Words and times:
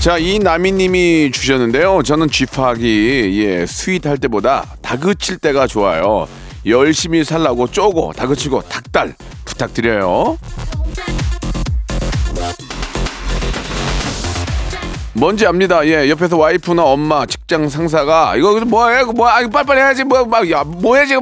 자, 0.00 0.16
이 0.16 0.38
나미님이 0.38 1.30
주셨는데요. 1.30 2.02
저는 2.02 2.30
쥐파기 2.30 3.44
예 3.44 3.66
스윗할 3.66 4.16
때보다 4.16 4.64
다그칠 4.80 5.36
때가 5.36 5.66
좋아요. 5.66 6.26
열심히 6.64 7.22
살라고 7.22 7.66
쪼고 7.66 8.14
다그치고 8.16 8.62
닭달 8.62 9.14
부탁드려요. 9.44 10.38
뭔지 15.12 15.44
압니다. 15.46 15.86
예, 15.86 16.08
옆에서 16.08 16.38
와이프나 16.38 16.82
엄마, 16.82 17.26
직장 17.26 17.68
상사가 17.68 18.36
이거 18.36 18.58
뭐해? 18.58 19.02
이거 19.02 19.12
뭐야? 19.12 19.40
이거 19.40 19.50
빨리빨리 19.50 19.80
해야지. 19.80 20.04
뭐, 20.04 20.24
막, 20.24 20.50
야, 20.50 20.64
뭐 20.64 20.96
해야지? 20.96 21.14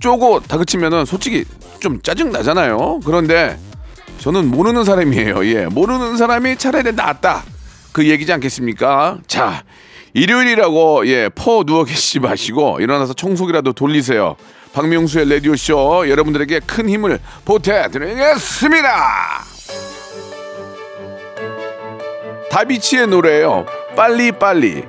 쪼고 0.00 0.40
다그치면은 0.40 1.04
솔직히 1.04 1.44
좀 1.80 2.00
짜증 2.00 2.32
나잖아요. 2.32 3.00
그런데 3.04 3.58
저는 4.20 4.50
모르는 4.50 4.84
사람이에요. 4.84 5.44
예, 5.54 5.66
모르는 5.66 6.16
사람이 6.16 6.56
차라리 6.56 6.92
낫다. 6.92 7.44
그 7.92 8.06
얘기지 8.08 8.32
않겠습니까? 8.32 9.18
자, 9.26 9.64
일요일이라고 10.12 11.06
예, 11.06 11.28
퍼 11.34 11.64
누워 11.64 11.84
계시지 11.84 12.20
마시고 12.20 12.78
일어나서 12.80 13.12
청소기라도 13.14 13.72
돌리세요. 13.72 14.36
박명수의 14.72 15.28
라디오 15.28 15.56
쇼 15.56 16.08
여러분들에게 16.08 16.60
큰 16.60 16.88
힘을 16.88 17.18
보태드리겠습니다. 17.44 18.88
다비치의 22.50 23.06
노래예요. 23.08 23.66
빨리 23.96 24.32
빨리. 24.32 24.84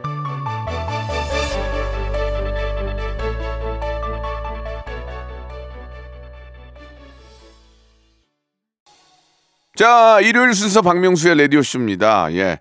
자, 9.76 10.20
일요일 10.22 10.54
순서 10.54 10.82
박명수의 10.84 11.38
라디오 11.40 11.64
쇼입니다. 11.64 12.32
예. 12.34 12.60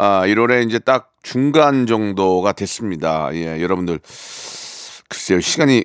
아, 0.00 0.22
1월에 0.26 0.64
이제 0.64 0.78
딱 0.78 1.10
중간 1.24 1.86
정도가 1.88 2.52
됐습니다. 2.52 3.30
예, 3.34 3.60
여러분들 3.60 3.98
글쎄요, 5.08 5.40
시간이 5.40 5.84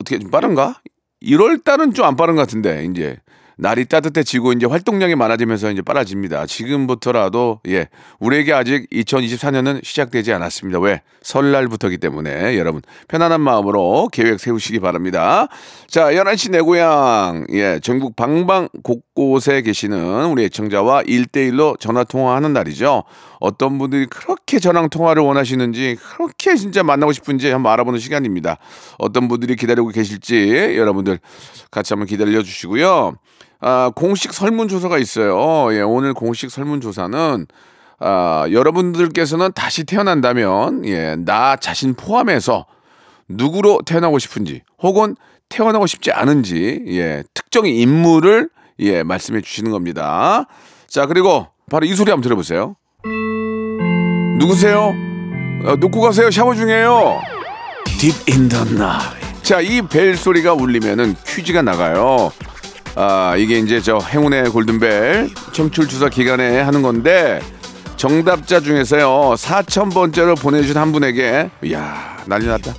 어떻게 0.00 0.18
좀 0.18 0.30
빠른가? 0.30 0.80
1월 1.22 1.62
달은 1.62 1.92
좀 1.92 2.06
안 2.06 2.16
빠른 2.16 2.34
것 2.34 2.40
같은데 2.42 2.86
이제 2.90 3.18
날이 3.58 3.84
따뜻해지고 3.84 4.54
이제 4.54 4.66
활동량이 4.66 5.14
많아지면서 5.14 5.70
이제 5.70 5.82
빨라집니다. 5.82 6.46
지금부터라도 6.46 7.60
예 7.68 7.88
우리에게 8.18 8.52
아직 8.54 8.88
2024년은 8.90 9.84
시작되지 9.84 10.32
않았습니다. 10.32 10.80
왜 10.80 11.02
설날부터기 11.22 11.98
때문에 11.98 12.58
여러분 12.58 12.80
편안한 13.08 13.40
마음으로 13.40 14.08
계획 14.10 14.40
세우시기 14.40 14.80
바랍니다. 14.80 15.48
자 15.86 16.10
11시 16.12 16.50
내 16.50 16.60
고향 16.60 17.46
예 17.50 17.78
전국 17.80 18.16
방방 18.16 18.68
곳곳에 18.82 19.62
계시는 19.62 20.26
우리 20.26 20.44
애청자와 20.44 21.02
1대1로 21.04 21.78
전화 21.78 22.02
통화하는 22.02 22.52
날이죠. 22.52 23.04
어떤 23.42 23.76
분들이 23.76 24.06
그렇게 24.06 24.60
저랑 24.60 24.88
통화를 24.88 25.20
원하시는지 25.24 25.96
그렇게 26.00 26.54
진짜 26.54 26.84
만나고 26.84 27.12
싶은지 27.12 27.50
한번 27.50 27.72
알아보는 27.72 27.98
시간입니다. 27.98 28.56
어떤 28.98 29.26
분들이 29.26 29.56
기다리고 29.56 29.88
계실지 29.88 30.76
여러분들 30.76 31.18
같이 31.72 31.92
한번 31.92 32.06
기다려 32.06 32.40
주시고요. 32.40 33.14
아, 33.60 33.90
공식 33.96 34.32
설문조사가 34.32 34.96
있어요. 34.98 35.74
예, 35.74 35.80
오늘 35.80 36.14
공식 36.14 36.52
설문조사는 36.52 37.46
아, 37.98 38.46
여러분들께서는 38.48 39.50
다시 39.56 39.82
태어난다면 39.82 40.86
예, 40.86 41.16
나 41.16 41.56
자신 41.56 41.94
포함해서 41.94 42.66
누구로 43.26 43.80
태어나고 43.84 44.20
싶은지 44.20 44.62
혹은 44.80 45.16
태어나고 45.48 45.88
싶지 45.88 46.12
않은지 46.12 46.84
예, 46.86 47.24
특정 47.34 47.66
인물을 47.66 48.50
예, 48.78 49.02
말씀해 49.02 49.40
주시는 49.40 49.72
겁니다. 49.72 50.46
자, 50.86 51.06
그리고 51.06 51.48
바로 51.68 51.86
이 51.86 51.94
소리 51.96 52.10
한번 52.10 52.22
들어보세요. 52.22 52.76
누구세요? 54.42 54.92
어, 55.64 55.76
놓고 55.76 56.00
가세요. 56.00 56.28
샤워 56.30 56.52
중이에요. 56.54 57.20
Deep 58.00 58.32
in 58.32 58.48
the 58.48 58.64
night. 58.72 59.16
자, 59.44 59.60
이 59.60 59.80
벨 59.82 60.16
소리가 60.16 60.52
울리면은 60.54 61.14
퀴즈가 61.24 61.62
나가요. 61.62 62.32
아, 62.96 63.36
이게 63.38 63.58
이제 63.60 63.80
저 63.80 63.98
행운의 63.98 64.50
골든벨 64.50 65.30
청출 65.52 65.86
조사 65.86 66.08
기간에 66.08 66.60
하는 66.60 66.82
건데 66.82 67.38
정답자 67.96 68.58
중에서요. 68.58 69.34
4,000번째로 69.36 70.36
보내주신 70.40 70.76
한 70.76 70.90
분에게 70.90 71.48
이야, 71.62 72.16
난리 72.26 72.46
났다. 72.46 72.74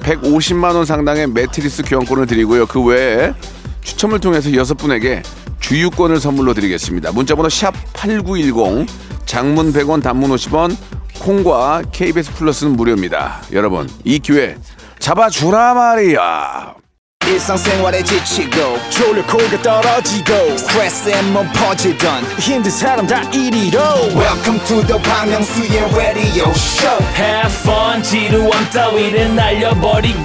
150만 0.00 0.74
원 0.74 0.86
상당의 0.86 1.26
매트리스 1.28 1.82
교환권을 1.82 2.26
드리고요. 2.26 2.64
그 2.66 2.82
외에 2.82 3.34
추첨을 3.82 4.18
통해서 4.18 4.52
여섯 4.54 4.74
분에게 4.78 5.22
주유권을 5.60 6.18
선물로 6.20 6.54
드리겠습니다. 6.54 7.12
문자번호 7.12 7.50
샵 7.50 7.74
8910 7.92 8.86
장문 9.26 9.72
100원 9.74 10.02
단문 10.02 10.30
50원 10.30 10.74
콩과 11.20 11.82
KBS 11.92 12.32
플러스는 12.32 12.76
무료입니다. 12.76 13.40
여러분 13.52 13.88
이 14.04 14.18
기회 14.18 14.56
잡아주라 14.98 15.74
말이야. 15.74 16.74
일상생활에 17.24 18.02
지치고, 18.02 18.78
졸려 18.90 19.24
코가 19.26 19.62
떨어지고, 19.62 20.58
스트레스에 20.58 21.22
몸 21.22 21.48
퍼지던, 21.52 22.24
힘든 22.38 22.70
사람 22.70 23.06
다 23.06 23.22
이리로. 23.30 23.78
welcome 24.16 24.58
to 24.66 24.84
the 24.84 25.00
Bang 25.04 25.30
Myung-soo's 25.30 25.94
radio 25.96 26.50
show 26.50 26.98
Have 27.14 27.54
fun 27.60 28.02
지루함 28.02 28.68
따위를 28.70 29.34
날려버리고 29.36 30.18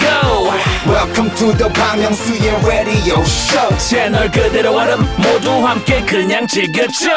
welcome 1.18 1.36
to 1.36 1.58
the 1.58 1.70
Myung-soo's 1.70 2.68
radio 2.68 3.20
show. 3.24 3.78
채널 3.78 4.30
그대로 4.30 4.78
얼음 4.78 5.00
모두 5.18 5.50
함께 5.66 6.00
그냥 6.06 6.46
즐겨줘. 6.46 7.10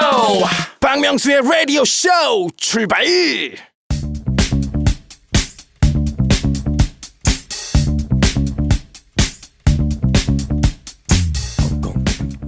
박명수의 0.80 1.42
라디오 1.42 1.84
쇼 1.84 2.08
출발! 2.56 3.04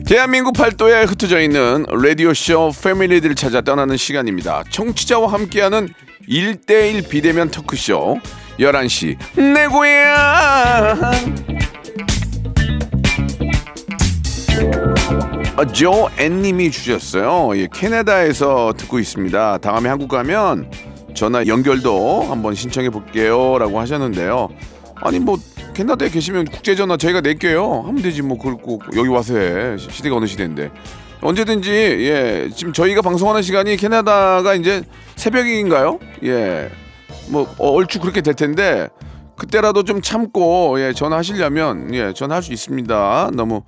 대한민국 0.06 0.52
팔도에 0.54 1.04
흩어져 1.04 1.40
있는 1.40 1.84
라디오쇼 1.88 2.72
패밀리들을 2.82 3.34
찾아 3.34 3.60
떠나는 3.60 3.98
시간입니다. 3.98 4.64
청취자와 4.70 5.30
함께하는 5.32 5.88
1대1 6.28 7.08
비대면 7.08 7.50
토크쇼 7.50 8.20
11시 8.58 9.16
내 9.36 9.66
고향 9.66 10.98
아, 15.56 15.66
조 15.66 16.08
앤님이 16.18 16.70
주셨어요. 16.70 17.50
예, 17.58 17.68
캐나다에서 17.72 18.72
듣고 18.76 18.98
있습니다. 18.98 19.58
다음에 19.58 19.88
한국 19.88 20.08
가면 20.08 20.70
전화 21.14 21.46
연결도 21.46 22.22
한번 22.22 22.54
신청해 22.54 22.88
볼게요. 22.90 23.58
라고 23.58 23.78
하셨는데요. 23.78 24.48
아니, 24.96 25.18
뭐, 25.18 25.38
캐나다에 25.74 26.08
계시면 26.08 26.46
국제 26.46 26.74
전화 26.74 26.96
저희가 26.96 27.20
낼게요. 27.20 27.82
하면 27.86 28.02
되지, 28.02 28.22
뭐, 28.22 28.38
그걸 28.38 28.54
꼭 28.56 28.82
여기 28.96 29.08
와서 29.08 29.36
해. 29.36 29.76
시- 29.78 29.88
시대가 29.90 30.16
어느 30.16 30.24
시대인데. 30.26 30.70
언제든지, 31.20 31.70
예, 31.70 32.48
지금 32.56 32.72
저희가 32.72 33.02
방송하는 33.02 33.42
시간이 33.42 33.76
캐나다가 33.76 34.54
이제 34.54 34.82
새벽인가요? 35.16 35.98
예. 36.24 36.70
뭐, 37.28 37.42
어, 37.58 37.70
얼추 37.70 38.00
그렇게 38.00 38.20
될 38.20 38.34
텐데, 38.34 38.88
그때라도 39.36 39.84
좀 39.84 40.02
참고, 40.02 40.80
예, 40.80 40.92
전화하시려면, 40.92 41.94
예, 41.94 42.12
전화할 42.12 42.42
수 42.42 42.52
있습니다. 42.52 43.30
너무, 43.34 43.62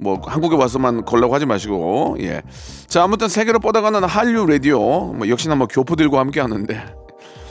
뭐 0.00 0.20
한국에 0.24 0.56
와서만 0.56 1.04
걸라고 1.04 1.34
하지 1.34 1.46
마시고 1.46 2.16
예. 2.20 2.42
자 2.86 3.04
아무튼 3.04 3.28
세계로 3.28 3.60
뻗어가는 3.60 4.02
한류 4.04 4.46
라디오 4.46 5.12
뭐 5.12 5.28
역시나 5.28 5.54
뭐 5.54 5.66
교포들과 5.66 6.18
함께 6.18 6.40
하는데 6.40 6.94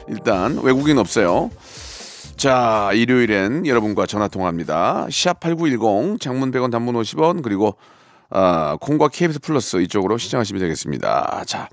일단 0.07 0.59
외국인 0.63 0.97
없어요. 0.97 1.51
자 2.35 2.89
일요일엔 2.94 3.67
여러분과 3.67 4.07
전화 4.07 4.27
통화합니다. 4.27 5.07
샵 5.11 5.39
8910 5.39 6.19
장문 6.19 6.51
100원 6.51 6.71
단문 6.71 6.95
50원 6.95 7.44
그리고 7.44 7.75
아, 8.31 8.77
콩과 8.79 9.09
KBS 9.09 9.39
플러스 9.39 9.77
이쪽으로 9.81 10.17
시청하시면 10.17 10.59
되겠습니다. 10.61 11.44
자 11.45 11.69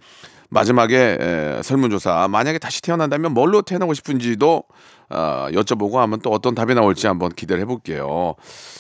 마지막에 0.49 1.19
에, 1.21 1.63
설문조사 1.63 2.29
만약에 2.29 2.59
다시 2.59 2.83
태어난다면 2.83 3.33
뭘로 3.33 3.63
태어나고 3.63 3.95
싶은지도 3.95 4.65
어, 5.09 5.47
여쭤보고 5.51 5.95
하면 5.95 6.21
또 6.21 6.31
어떤 6.31 6.55
답이 6.55 6.75
나올지 6.75 7.07
한번 7.07 7.31
기대를 7.31 7.63
해볼게요. 7.63 8.35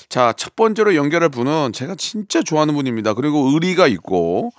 자, 0.08 0.32
첫 0.36 0.56
번째로 0.56 0.94
연결할 0.94 1.28
분은 1.28 1.72
제가 1.72 1.94
진짜 1.96 2.42
좋아하는 2.42 2.74
분입니다. 2.74 3.14
그리고 3.14 3.50
의리가 3.50 3.86
있고 3.88 4.52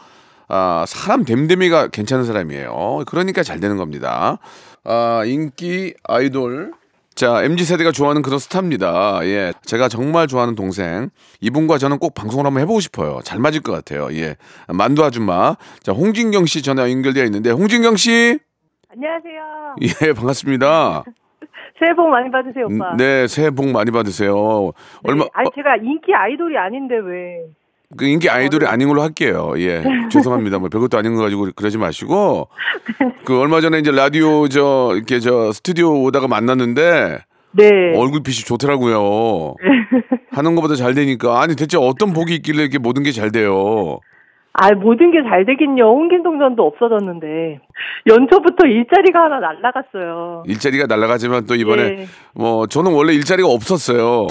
아, 0.47 0.85
사람 0.87 1.25
됨됨이가 1.25 1.89
괜찮은 1.89 2.25
사람이에요. 2.25 3.03
그러니까 3.07 3.43
잘 3.43 3.59
되는 3.59 3.77
겁니다. 3.77 4.39
아, 4.83 5.23
인기 5.25 5.93
아이돌. 6.03 6.73
자, 7.17 7.43
MZ 7.43 7.65
세대가 7.65 7.91
좋아하는 7.91 8.21
그런 8.21 8.37
스타입니다. 8.37 9.21
예. 9.23 9.51
제가 9.65 9.87
정말 9.87 10.27
좋아하는 10.27 10.53
동생. 10.53 11.09
이분과 11.41 11.79
저는 11.79 11.97
꼭 11.97 12.13
방송을 12.13 12.45
한번 12.45 12.61
해보고 12.61 12.79
싶어요. 12.79 13.21
잘 13.23 13.39
맞을 13.39 13.61
것 13.61 13.71
같아요. 13.71 14.09
예. 14.11 14.35
만두 14.71 15.03
아줌마. 15.03 15.55
자, 15.81 15.93
홍진경 15.93 16.45
씨 16.45 16.61
전화 16.61 16.87
연결되어 16.91 17.23
있는데, 17.25 17.49
홍진경 17.49 17.95
씨. 17.95 18.37
안녕하세요. 18.91 19.75
예, 19.81 20.13
반갑습니다. 20.13 21.05
새해 21.79 21.95
복 21.95 22.07
많이 22.09 22.29
받으세요, 22.29 22.65
오빠. 22.65 22.95
네, 22.97 23.25
새해 23.25 23.49
복 23.49 23.67
많이 23.71 23.89
받으세요. 23.89 24.71
얼마, 25.03 25.23
네. 25.23 25.29
아니 25.33 25.49
제가 25.55 25.77
인기 25.77 26.13
아이돌이 26.13 26.55
아닌데 26.55 26.95
왜? 26.97 27.45
그 27.95 28.05
인기 28.05 28.29
아이돌이 28.29 28.65
아닌 28.65 28.89
걸로 28.89 29.01
할게요. 29.01 29.53
예. 29.57 29.81
죄송합니다. 30.11 30.59
뭐 30.59 30.67
별것도 30.69 30.97
아닌 30.97 31.15
거 31.15 31.21
가지고 31.21 31.47
그러지 31.55 31.77
마시고. 31.77 32.49
그 33.23 33.39
얼마 33.39 33.61
전에 33.61 33.79
이제 33.79 33.91
라디오 33.91 34.47
저 34.49 34.91
이렇게 34.95 35.19
저 35.19 35.51
스튜디오 35.53 36.01
오다가 36.03 36.27
만났는데 36.27 37.19
네. 37.53 37.65
얼굴빛이 37.95 38.45
좋더라고요. 38.45 39.55
하는 40.31 40.55
것보다 40.55 40.75
잘 40.75 40.93
되니까. 40.93 41.41
아니 41.41 41.55
대체 41.55 41.77
어떤 41.77 42.13
복이 42.13 42.35
있길래 42.35 42.63
이렇게 42.63 42.77
모든 42.77 43.03
게 43.03 43.11
잘 43.11 43.31
돼요. 43.31 43.99
아 44.59 44.71
모든 44.73 45.11
게 45.11 45.19
잘 45.29 45.45
되긴요. 45.45 45.83
홍길동전도 45.83 46.61
없어졌는데 46.63 47.59
연초부터 48.07 48.67
일자리가 48.67 49.23
하나 49.25 49.39
날라갔어요. 49.39 50.43
일자리가 50.45 50.87
날아가지만 50.87 51.45
또 51.45 51.55
이번에 51.55 51.83
네. 51.89 52.05
뭐 52.35 52.67
저는 52.67 52.91
원래 52.91 53.13
일자리가 53.13 53.47
없었어요. 53.47 54.27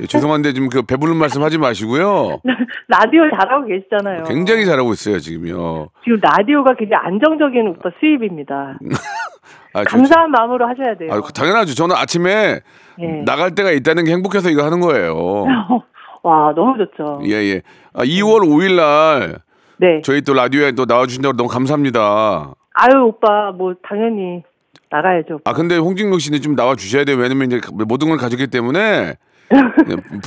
예, 0.00 0.06
죄송한데 0.06 0.52
지금 0.52 0.68
그 0.68 0.82
배부른 0.82 1.16
말씀 1.16 1.42
하지 1.42 1.58
마시고요. 1.58 2.40
라디오 2.88 3.22
잘하고 3.30 3.66
계시잖아요. 3.66 4.24
굉장히 4.24 4.64
잘하고 4.66 4.92
있어요, 4.92 5.18
지금요. 5.18 5.88
지금 6.04 6.18
라디오가 6.22 6.74
굉장히 6.74 7.02
안정적인 7.06 7.68
오빠 7.68 7.90
수입입니다. 8.00 8.78
아, 9.74 9.84
저- 9.84 9.96
감사한 9.96 10.30
마음으로 10.30 10.66
하셔야 10.68 10.96
돼요. 10.96 11.10
아, 11.12 11.20
당연하죠. 11.32 11.74
저는 11.74 11.94
아침에 11.94 12.60
예. 13.00 13.06
나갈 13.24 13.54
때가 13.54 13.70
있다는 13.70 14.04
게 14.04 14.12
행복해서 14.12 14.50
이거 14.50 14.64
하는 14.64 14.80
거예요. 14.80 15.46
와 16.22 16.52
너무 16.54 16.76
좋죠. 16.76 17.20
예, 17.26 17.32
예. 17.54 17.62
아, 17.94 18.02
2월 18.02 18.40
5일 18.42 18.76
날 18.76 19.38
네. 19.78 20.02
저희 20.04 20.20
또 20.22 20.34
라디오에 20.34 20.72
또 20.72 20.84
나와주신다고 20.86 21.36
너무 21.36 21.48
감사합니다. 21.48 22.52
아유 22.74 23.04
오빠 23.06 23.52
뭐 23.52 23.74
당연히 23.82 24.42
나가야죠. 24.90 25.36
오빠. 25.36 25.50
아, 25.50 25.54
근데 25.54 25.76
홍진경 25.78 26.18
씨는 26.18 26.42
좀 26.42 26.56
나와 26.56 26.74
주셔야 26.74 27.04
돼요. 27.04 27.16
왜냐면 27.16 27.46
이제 27.50 27.60
모든 27.72 28.08
걸 28.08 28.18
가졌기 28.18 28.48
때문에 28.48 28.80
예, 28.80 29.14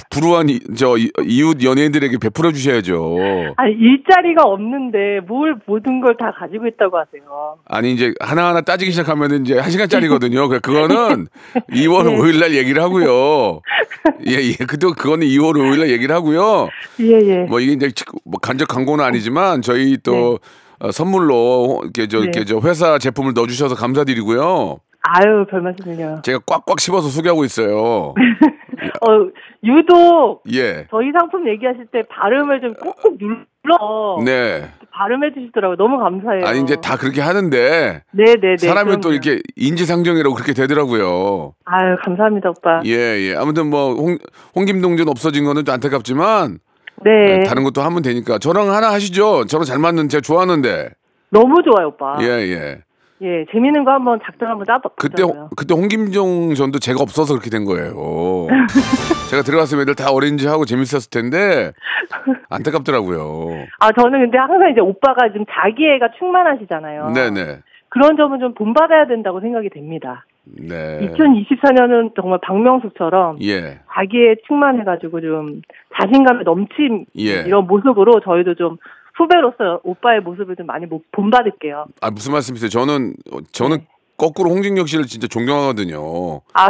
불우한 0.09 0.49
이, 0.49 0.59
저 0.75 0.97
이- 0.97 1.11
이웃 1.25 1.63
연예인들에게 1.63 2.17
베풀어 2.17 2.51
주셔야죠. 2.51 3.17
아니 3.57 3.73
일자리가 3.73 4.43
없는데 4.43 5.21
뭘 5.27 5.55
모든 5.65 6.01
걸 6.01 6.13
다 6.17 6.31
가지고 6.31 6.67
있다고 6.67 6.97
하세요. 6.97 7.23
아니 7.65 7.93
이제 7.93 8.13
하나하나 8.19 8.61
따지기 8.61 8.91
시작하면 8.91 9.43
이제 9.43 9.57
한 9.57 9.71
시간짜리거든요. 9.71 10.47
그 10.47 10.59
그거는 10.59 11.27
2월 11.71 12.05
5일 12.05 12.39
날 12.39 12.53
얘기를 12.55 12.81
하고요. 12.83 13.61
예, 14.27 14.33
예. 14.33 14.53
그때 14.65 14.87
그거는 14.87 15.25
2월 15.27 15.53
5일 15.55 15.79
날 15.79 15.89
얘기를 15.89 16.13
하고요. 16.15 16.69
예 17.01 17.19
예. 17.23 17.37
뭐 17.49 17.59
이게 17.59 17.71
이제 17.73 17.89
뭐 18.25 18.39
간접 18.39 18.67
광고는 18.67 19.03
아니지만 19.03 19.61
저희 19.63 19.97
또 20.03 20.39
어, 20.79 20.91
선물로 20.91 21.81
이렇게 21.83 22.07
저 22.07 22.19
이렇게 22.19 22.39
네. 22.39 22.45
저 22.45 22.59
회사 22.59 22.97
제품을 22.99 23.33
넣어 23.33 23.47
주셔서 23.47 23.73
감사드리고요. 23.75 24.77
아유 25.03 25.45
별 25.50 25.61
말씀을요. 25.61 26.21
제가 26.23 26.39
꽉꽉 26.45 26.79
씹어서 26.79 27.09
소개하고 27.09 27.44
있어요. 27.44 28.13
어 29.01 29.29
유독 29.63 30.44
예. 30.53 30.88
저희 30.89 31.11
상품 31.11 31.47
얘기하실 31.47 31.88
때 31.91 32.03
발음을 32.09 32.61
좀 32.61 32.73
꾹꾹 32.75 33.17
눌러 33.17 34.23
네. 34.23 34.69
발음해 34.91 35.33
주시더라고요. 35.33 35.75
너무 35.77 35.97
감사해요. 35.97 36.45
아니 36.45 36.61
이제 36.61 36.75
다 36.77 36.95
그렇게 36.97 37.19
하는데 37.21 38.01
네네네. 38.11 38.57
사람이 38.57 38.91
또 39.01 39.09
그럼요. 39.09 39.13
이렇게 39.13 39.41
인지상정이라고 39.57 40.33
그렇게 40.35 40.53
되더라고요. 40.53 41.53
아유 41.65 41.95
감사합니다 42.03 42.49
오빠. 42.49 42.81
예, 42.85 42.91
예. 42.91 43.35
아무튼 43.35 43.69
뭐 43.69 43.94
홍, 43.95 44.17
홍김동전 44.56 45.09
없어진 45.09 45.44
거는 45.45 45.65
좀 45.65 45.73
안타깝지만 45.73 46.59
네. 47.03 47.44
다른 47.44 47.63
것도 47.63 47.81
하면 47.81 48.01
되니까 48.03 48.38
저랑 48.38 48.71
하나 48.71 48.91
하시죠. 48.94 49.45
저랑 49.45 49.65
잘 49.65 49.79
맞는 49.79 50.07
제가 50.09 50.21
좋아하는데. 50.21 50.89
너무 51.31 51.56
좋아요 51.63 51.88
오빠. 51.88 52.15
예, 52.21 52.25
예. 52.25 52.51
예, 52.51 52.81
재밌는 53.51 53.83
거 53.85 53.91
한번 53.91 54.19
작전 54.23 54.49
한번 54.49 54.65
짜봐. 54.65 54.89
그때 54.97 55.23
홍- 55.23 55.49
그때 55.55 55.73
홍김종 55.73 56.53
전도 56.55 56.79
제가 56.79 57.01
없어서 57.01 57.33
그렇게 57.33 57.49
된 57.49 57.63
거예요. 57.65 58.47
제가 59.31 59.41
들어갔으면 59.43 59.83
애들 59.83 59.95
다 59.95 60.11
어린지 60.11 60.47
하고 60.47 60.65
재밌었을 60.65 61.09
텐데 61.09 61.71
안타깝더라고요. 62.49 63.65
아 63.79 63.91
저는 63.91 64.19
근데 64.19 64.37
항상 64.37 64.71
이제 64.71 64.81
오빠가 64.81 65.31
좀 65.33 65.45
자기애가 65.49 66.09
충만하시잖아요. 66.19 67.11
네네. 67.11 67.59
그런 67.89 68.17
점은 68.17 68.39
좀 68.39 68.53
본받아야 68.55 69.07
된다고 69.07 69.39
생각이 69.39 69.69
됩니다. 69.69 70.25
네. 70.45 70.99
2024년은 71.13 72.15
정말 72.15 72.39
박명수처럼 72.41 73.37
예. 73.43 73.79
자기에 73.93 74.35
충만해가지고 74.47 75.21
좀 75.21 75.61
자신감에 75.99 76.43
넘친 76.43 77.05
예. 77.19 77.43
이런 77.45 77.65
모습으로 77.67 78.19
저희도 78.21 78.55
좀 78.55 78.77
후배로서 79.15 79.81
오빠의 79.83 80.21
모습을 80.21 80.56
좀 80.56 80.65
많이 80.65 80.86
모- 80.86 81.01
본받을게요. 81.12 81.86
아 82.01 82.12
무슨 82.12 82.33
말씀이세요? 82.33 82.69
저는 82.69 83.13
저는 83.51 83.77
네. 83.77 83.88
거꾸로 84.18 84.50
홍진경 84.51 84.86
씨를 84.86 85.06
진짜 85.06 85.27
존경하거든요. 85.27 86.42
아, 86.54 86.68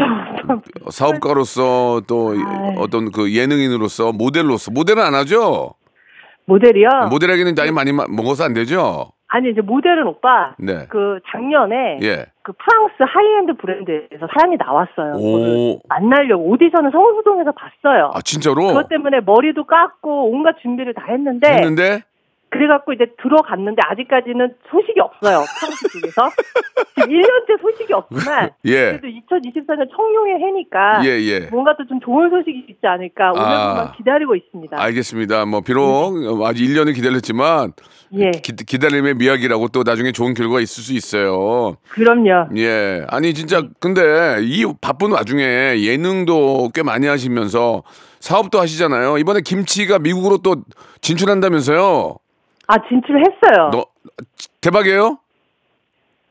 참. 0.48 0.62
사업가로서 0.90 2.02
또 2.08 2.32
아유. 2.32 2.76
어떤 2.78 3.12
그 3.12 3.34
예능인으로서 3.36 4.12
모델로서 4.14 4.72
모델은 4.72 5.02
안 5.04 5.14
하죠. 5.16 5.74
모델이요? 6.46 6.88
모델에게는 7.10 7.56
나이 7.56 7.72
많이 7.72 7.92
마- 7.94 8.06
먹어서 8.10 8.44
안 8.44 8.54
되죠. 8.54 9.12
아니 9.28 9.50
이제 9.50 9.62
모델은 9.62 10.06
오빠 10.06 10.54
네. 10.60 10.86
그 10.90 11.20
작년에 11.32 12.00
예. 12.04 12.26
그 12.44 12.52
프랑스 12.54 12.94
하이엔드 13.00 13.54
브랜드에서 13.58 14.28
사연이 14.38 14.58
나왔어요. 14.58 15.80
만나려고 15.90 16.44
오디션을 16.50 16.92
성수동에서 16.92 17.52
봤어요. 17.54 18.12
아 18.14 18.22
진짜로 18.22 18.68
그것 18.68 18.90
때문에 18.90 19.22
머리도 19.22 19.64
깎고 19.66 20.30
온갖 20.30 20.56
준비를 20.62 20.94
다 20.94 21.06
했는데 21.10 21.48
했는데 21.52 22.04
그래갖고 22.54 22.94
이제 22.94 23.06
들어갔는데 23.22 23.82
아직까지는 23.90 24.54
소식이 24.70 25.00
없어요. 25.00 25.44
프랑스 25.60 25.90
쪽에서. 25.90 26.30
지금 26.96 27.10
1년째 27.10 27.62
소식이 27.62 27.94
없지만 27.94 28.52
예. 28.66 28.98
그래도 29.00 29.08
2024년 29.08 29.90
청룡의 29.90 30.36
해니까 30.40 31.02
예, 31.04 31.10
예. 31.22 31.40
뭔가 31.52 31.76
또 31.76 31.84
좀 31.90 32.00
좋은 32.00 32.30
소식이 32.30 32.66
있지 32.70 32.80
않을까 32.86 33.32
오늘만 33.32 33.78
아. 33.78 33.92
기다리고 33.98 34.36
있습니다. 34.36 34.82
알겠습니다. 34.82 35.46
뭐 35.46 35.62
비록 35.62 36.14
아직 36.46 36.64
1년을 36.66 36.96
기다렸지만 36.96 37.74
예, 38.14 38.32
기, 38.32 38.56
기다림의 38.56 39.16
미학이라고 39.16 39.70
또 39.70 39.84
나중에 39.84 40.12
좋은 40.12 40.34
결과가 40.34 40.62
있을 40.62 40.84
수 40.84 40.94
있어요. 40.94 41.76
그럼요. 41.90 42.50
예. 42.58 43.04
아니 43.10 43.34
진짜 43.34 43.64
근데 43.80 44.38
이 44.44 44.66
바쁜 44.80 45.12
와중에 45.12 45.82
예능도 45.82 46.70
꽤 46.74 46.84
많이 46.84 47.08
하시면서 47.08 47.84
사업도 48.20 48.60
하시잖아요. 48.62 49.18
이번에 49.18 49.42
김치가 49.42 50.00
미국으로 50.00 50.38
또 50.38 50.58
진출한다면서요. 51.02 52.16
아 52.68 52.76
진출했어요. 52.88 53.70
너 53.72 53.86
대박이에요? 54.62 55.18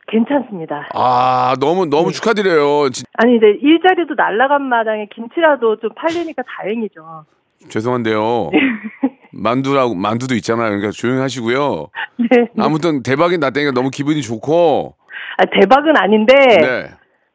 괜찮습니다. 0.09 0.89
아, 0.95 1.55
너무 1.61 1.87
너무 1.87 2.09
네. 2.09 2.13
축하드려요. 2.13 2.91
진- 2.91 3.05
아니 3.15 3.37
이제 3.37 3.47
일자리도 3.63 4.15
날라간 4.15 4.63
마당에 4.63 5.07
김치라도 5.15 5.77
좀 5.81 5.91
팔리니까 5.95 6.43
다행이죠. 6.47 7.25
죄송한데요. 7.69 8.51
만두라고 9.33 9.95
만두도 9.95 10.35
있잖아요. 10.37 10.67
그러니까 10.69 10.91
조용히 10.91 11.21
하시고요. 11.21 11.89
네. 12.19 12.49
아무튼 12.59 13.03
대박이 13.03 13.39
났다니까 13.39 13.71
너무 13.73 13.89
기분이 13.91 14.21
좋고 14.21 14.95
아, 15.39 15.45
대박은 15.61 15.97
아닌데 15.97 16.35
네. 16.35 16.91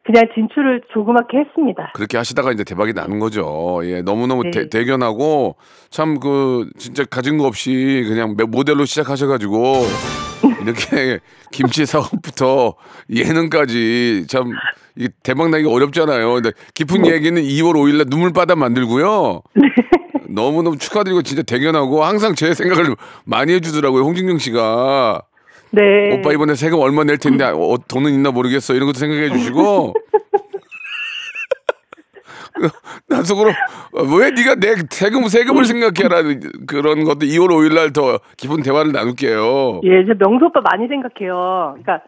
그냥 0.08 0.24
진출을 0.34 0.80
조그맣게 0.94 1.36
했습니다. 1.36 1.92
그렇게 1.94 2.16
하시다가 2.16 2.50
이제 2.52 2.64
대박이 2.64 2.94
나는 2.94 3.18
거죠. 3.18 3.80
예, 3.84 4.00
너무너무 4.00 4.42
네. 4.44 4.50
대, 4.50 4.68
대견하고 4.70 5.56
참 5.90 6.18
그 6.18 6.66
진짜 6.78 7.04
가진 7.04 7.36
거 7.36 7.44
없이 7.46 8.06
그냥 8.08 8.34
매- 8.38 8.44
모델로 8.44 8.86
시작하셔가지고 8.86 9.84
이렇게 10.62 11.18
김치 11.52 11.84
사업부터 11.84 12.74
예능까지 13.14 14.24
참 14.28 14.50
이게 14.96 15.10
대박 15.22 15.50
나기 15.50 15.66
어렵잖아요. 15.66 16.32
근데 16.32 16.52
깊은 16.72 17.02
네. 17.02 17.12
얘기는 17.12 17.40
2월 17.42 17.74
5일날 17.74 18.08
눈물바다 18.08 18.56
만들고요. 18.56 19.42
너무너무 20.30 20.78
축하드리고 20.78 21.20
진짜 21.22 21.42
대견하고 21.42 22.02
항상 22.02 22.34
제 22.34 22.54
생각을 22.54 22.96
많이 23.26 23.52
해주더라고요. 23.52 24.04
홍진경 24.04 24.38
씨가. 24.38 25.22
네. 25.70 26.18
오빠 26.18 26.32
이번에 26.32 26.54
세금 26.54 26.78
얼마 26.80 27.04
낼 27.04 27.18
텐데 27.18 27.44
어, 27.44 27.76
돈은 27.88 28.10
있나 28.12 28.30
모르겠어 28.30 28.74
이런 28.74 28.86
것도 28.86 28.98
생각해 28.98 29.30
주시고 29.30 29.94
난 33.08 33.22
속으로 33.24 33.50
어, 33.50 34.02
왜 34.18 34.30
네가 34.30 34.56
내 34.56 34.74
세금 34.90 35.28
세금을 35.28 35.64
생각해라 35.64 36.22
그런 36.66 37.04
것도 37.04 37.20
2월 37.20 37.48
5일 37.50 37.74
날 37.74 37.92
더 37.92 38.18
기쁜 38.36 38.62
대화를 38.62 38.92
나눌게요. 38.92 39.80
예, 39.84 40.04
제 40.06 40.12
명수 40.18 40.46
오빠 40.46 40.60
많이 40.60 40.86
생각해요. 40.88 41.76
그러니까 41.82 42.02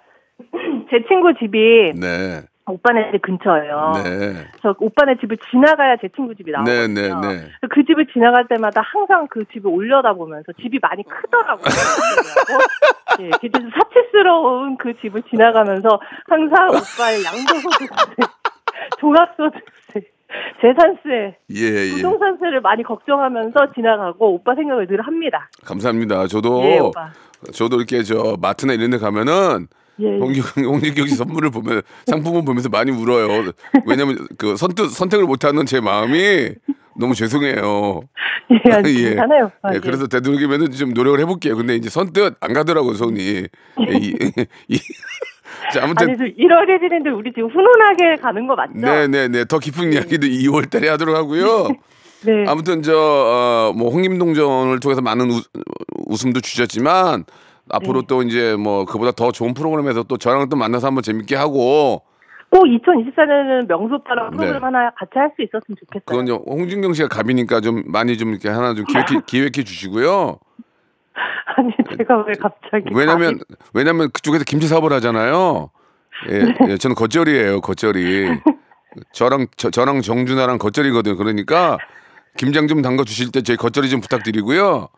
제 0.90 1.04
친구 1.08 1.32
집이 1.40 1.92
네. 1.98 2.42
오빠네 2.70 3.12
집 3.12 3.22
근처예요. 3.22 3.92
네. 4.04 4.48
저 4.62 4.74
오빠네 4.78 5.16
집을 5.20 5.36
지나가야 5.50 5.96
제 6.00 6.08
친구 6.14 6.34
집이 6.34 6.50
네, 6.50 6.56
나오거든요. 6.56 7.20
네, 7.20 7.36
네. 7.36 7.50
그 7.70 7.84
집을 7.84 8.06
지나갈 8.12 8.46
때마다 8.48 8.80
항상 8.80 9.26
그 9.28 9.44
집을 9.52 9.70
올려다보면서 9.70 10.52
집이 10.60 10.78
많이 10.80 11.02
크더라고요. 11.04 11.64
예, 13.20 13.30
굉장히 13.40 13.70
사치스러운 13.70 14.76
그 14.76 14.92
집을 15.00 15.22
지나가면서 15.22 16.00
항상 16.28 16.68
오빠의 16.68 17.24
양도소득세, 17.24 18.16
종합소득세, 19.00 20.02
재산세, 20.60 21.36
예, 21.56 21.64
예. 21.64 21.94
부동산세를 21.96 22.60
많이 22.60 22.82
걱정하면서 22.82 23.72
지나가고 23.74 24.34
오빠 24.34 24.54
생각을 24.54 24.86
늘 24.86 25.00
합니다. 25.00 25.48
감사합니다. 25.64 26.26
저도 26.28 26.62
예. 26.62 26.80
저도 27.52 27.76
이렇게 27.76 28.02
저 28.02 28.36
마트나 28.40 28.74
이런 28.74 28.90
데 28.90 28.98
가면은 28.98 29.66
예, 30.00 30.16
예. 30.16 30.18
홍진경 30.18 31.06
씨 31.06 31.14
선물을 31.14 31.50
보면 31.50 31.82
상품을 32.06 32.44
보면서 32.44 32.68
많이 32.68 32.90
울어요. 32.90 33.52
왜냐면 33.86 34.26
그 34.38 34.56
선택 34.56 34.88
선택을 34.88 35.26
못 35.26 35.44
하는 35.44 35.66
제 35.66 35.80
마음이 35.80 36.50
너무 36.96 37.14
죄송해요. 37.14 38.00
예, 38.66 38.72
아니, 38.72 38.94
괜찮아요. 39.02 39.46
오빠. 39.46 39.70
예, 39.72 39.76
예. 39.76 39.80
그래서 39.80 40.06
되도록이면 40.06 40.70
좀 40.72 40.90
노력을 40.92 41.18
해볼게요. 41.20 41.56
근데 41.56 41.76
이제 41.76 41.88
선뜻 41.88 42.36
안 42.40 42.52
가더라고요, 42.52 42.94
손이. 42.94 43.20
예, 43.20 43.96
이, 43.96 44.14
이, 44.68 44.78
자, 45.72 45.84
아무튼 45.84 46.08
아니, 46.08 46.18
저 46.18 46.24
1월 46.24 46.66
1일인데 46.66 47.16
우리 47.16 47.32
지금 47.32 47.48
훈훈하게 47.50 48.16
가는 48.20 48.46
거 48.46 48.54
맞죠? 48.54 48.72
네네네 48.74 49.44
더 49.46 49.58
깊은 49.58 49.92
이야기도 49.92 50.26
2월 50.26 50.70
달에 50.70 50.88
하도록 50.88 51.14
하고요. 51.16 51.68
네. 52.22 52.44
아무튼 52.46 52.82
저뭐 52.82 53.90
홍김동전을 53.90 54.80
통해서 54.80 55.00
많은 55.00 55.30
우, 55.30 55.40
웃음도 56.06 56.40
주셨지만 56.40 57.24
네. 57.26 57.32
앞으로 57.72 58.02
또 58.02 58.22
이제 58.22 58.56
뭐 58.56 58.84
그보다 58.84 59.12
더 59.12 59.32
좋은 59.32 59.54
프로그램에서 59.54 60.02
또 60.04 60.16
저랑 60.16 60.48
또 60.48 60.56
만나서 60.56 60.86
한번 60.88 61.02
재밌게 61.02 61.36
하고 61.36 62.02
꼭 62.50 62.64
2024년에는 62.64 63.68
명수 63.68 63.94
오빠랑 63.94 64.30
프로그램 64.30 64.54
네. 64.54 64.58
하나 64.58 64.90
같이 64.90 65.12
할 65.14 65.30
수 65.36 65.42
있었으면 65.42 65.76
좋겠어요. 65.78 66.02
그건 66.04 66.28
요 66.28 66.42
홍진경 66.46 66.92
씨가 66.94 67.08
갑이니까 67.08 67.60
좀 67.60 67.84
많이 67.86 68.18
좀 68.18 68.30
이렇게 68.30 68.48
하나 68.48 68.74
좀 68.74 68.84
기획해, 68.86 69.22
기획해 69.26 69.64
주시고요. 69.64 70.38
아니 71.56 71.72
제가 71.96 72.24
왜 72.26 72.32
갑자기 72.40 72.84
왜냐면 72.94 73.38
왜냐면 73.74 74.10
그쪽에서 74.10 74.44
김치 74.44 74.66
사업을 74.66 74.92
하잖아요. 74.94 75.70
예, 76.28 76.38
네. 76.44 76.54
예 76.68 76.76
저는 76.76 76.96
겉절이에요, 76.96 77.60
겉절이. 77.60 78.26
저랑 79.12 79.46
저, 79.56 79.70
저랑 79.70 80.02
정준하랑 80.02 80.58
겉절이거든요. 80.58 81.16
그러니까 81.16 81.78
김장 82.36 82.66
좀 82.66 82.82
담가 82.82 83.04
주실 83.04 83.30
때 83.30 83.42
저희 83.42 83.56
겉절이 83.56 83.88
좀 83.88 84.00
부탁드리고요. 84.00 84.88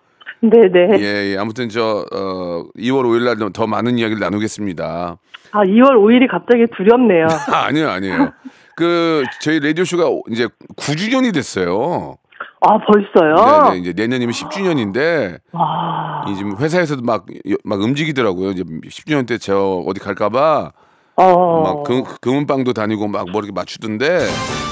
네네 0.43 0.99
예, 1.01 1.33
예. 1.33 1.37
아무튼 1.39 1.69
저 1.69 2.05
어, 2.13 2.65
2월 2.77 3.05
5일 3.05 3.25
날 3.25 3.51
더 3.53 3.67
많은 3.67 3.99
이야기를 3.99 4.21
나누겠습니다. 4.21 5.17
아 5.53 5.65
2월 5.65 5.93
5일이 5.97 6.29
갑자기 6.31 6.67
두렵네요. 6.77 7.27
아, 7.53 7.67
아니요, 7.67 7.89
아니에요. 7.91 8.33
그 8.77 9.23
저희 9.41 9.61
라디오 9.61 9.85
쇼가 9.85 10.05
이제 10.31 10.49
9주년이 10.77 11.33
됐어요. 11.35 12.17
아 12.61 12.79
벌써요? 12.79 13.71
네, 13.71 13.71
네, 13.75 13.79
이제 13.79 13.93
내년이면 13.95 14.33
10주년인데 14.33 15.41
와. 15.53 16.25
이 16.29 16.35
지금 16.37 16.57
회사에서도 16.59 17.03
막 17.03 17.27
막 17.65 17.81
움직이더라고요. 17.81 18.51
이제 18.51 18.63
10주년 18.65 19.27
때 19.27 19.39
저 19.39 19.83
어디 19.87 20.01
갈까봐 20.01 20.73
어. 21.17 21.63
막 21.63 21.83
금, 21.85 22.03
금은방도 22.21 22.73
다니고 22.73 23.07
막 23.09 23.27
뭐 23.31 23.41
이렇게 23.43 23.53
맞추던데 23.53 24.19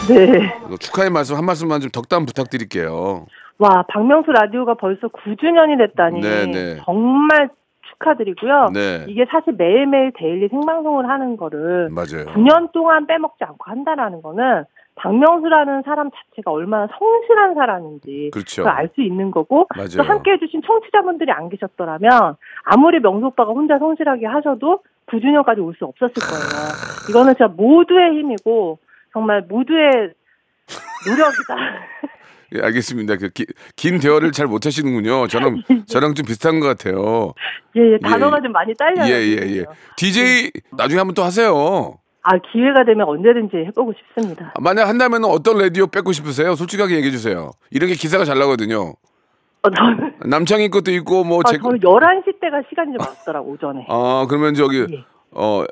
네. 0.08 0.54
축하의 0.78 1.10
말씀 1.10 1.36
한 1.36 1.44
말씀만 1.44 1.80
좀 1.80 1.90
덕담 1.90 2.26
부탁드릴게요. 2.26 3.26
와 3.60 3.84
박명수 3.88 4.32
라디오가 4.32 4.74
벌써 4.74 5.08
9주년이 5.08 5.76
됐다니 5.78 6.20
네, 6.20 6.46
네. 6.46 6.76
정말 6.84 7.50
축하드리고요. 7.92 8.70
네. 8.72 9.04
이게 9.06 9.26
사실 9.30 9.52
매일매일 9.52 10.12
데일리 10.16 10.48
생방송을 10.48 11.08
하는 11.08 11.36
거를 11.36 11.90
맞아요. 11.90 12.24
9년 12.32 12.72
동안 12.72 13.06
빼먹지 13.06 13.44
않고 13.44 13.58
한다라는 13.70 14.22
거는 14.22 14.64
박명수라는 14.94 15.82
사람 15.84 16.10
자체가 16.10 16.50
얼마나 16.50 16.86
성실한 16.98 17.54
사람인지 17.54 18.30
그렇죠. 18.32 18.62
그걸 18.62 18.78
알수 18.78 19.02
있는 19.02 19.30
거고 19.30 19.66
맞아요. 19.76 19.88
또 19.98 20.02
함께 20.04 20.32
해주신 20.32 20.62
청취자분들이 20.66 21.30
안 21.30 21.48
계셨더라면 21.50 22.36
아무리 22.64 22.98
명수 23.00 23.26
오빠가 23.26 23.52
혼자 23.52 23.78
성실하게 23.78 24.26
하셔도 24.26 24.80
9주년까지 25.06 25.62
올 25.64 25.74
수 25.74 25.84
없었을 25.84 26.14
거예요. 26.14 27.10
이거는 27.10 27.34
진짜 27.34 27.48
모두의 27.48 28.12
힘이고 28.18 28.78
정말 29.12 29.42
모두의 29.48 30.12
노력이다. 31.06 31.56
예, 32.54 32.60
알겠습니다. 32.62 33.16
그 33.16 33.28
기- 33.30 33.46
긴 33.76 33.98
대화를 34.00 34.32
잘 34.32 34.46
못하시는군요. 34.46 35.28
저랑 35.28 35.62
저랑 35.88 36.14
좀 36.14 36.26
비슷한 36.26 36.60
것 36.60 36.66
같아요. 36.66 37.32
예, 37.76 37.92
예, 37.94 37.98
단어가 38.02 38.38
예. 38.38 38.42
좀 38.42 38.52
많이 38.52 38.74
딸려요. 38.74 39.06
예, 39.12 39.20
예, 39.20 39.56
예. 39.58 39.64
DJ 39.96 40.50
나중에 40.76 40.98
한번 40.98 41.14
또 41.14 41.22
하세요. 41.22 41.94
아 42.22 42.32
기회가 42.52 42.84
되면 42.84 43.06
언제든지 43.08 43.56
해보고 43.68 43.94
싶습니다. 43.94 44.52
만약 44.60 44.88
한다면 44.88 45.24
어떤 45.24 45.58
라디오 45.58 45.86
뺏고 45.86 46.12
싶으세요? 46.12 46.54
솔직하게 46.54 46.96
얘기해 46.96 47.10
주세요. 47.12 47.52
이런 47.70 47.88
게 47.88 47.94
기사가 47.94 48.24
잘 48.24 48.38
나거든요. 48.38 48.94
어, 49.62 49.70
저는, 49.70 50.14
남창희 50.26 50.68
것도 50.70 50.90
있고 50.92 51.22
뭐 51.24 51.40
아, 51.44 51.50
제. 51.50 51.58
저는 51.58 51.78
11시 51.80 52.40
때가 52.40 52.62
시간이 52.68 52.92
좀 52.92 52.96
많더라고 53.06 53.52
오전에. 53.52 53.86
아 53.88 54.26
그러면 54.28 54.54
저기 54.54 54.80
예. 54.80 55.04
어 55.32 55.64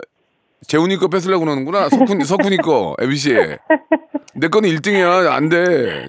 재훈이 0.66 0.96
거 0.96 1.08
뺏으려고 1.08 1.44
그러는구나. 1.44 1.88
석훈 1.88 2.24
석훈이 2.24 2.56
거 2.58 2.96
MBC. 3.00 3.34
내 4.34 4.48
거는 4.48 4.68
1등이야. 4.70 5.30
안 5.30 5.48
돼. 5.48 6.06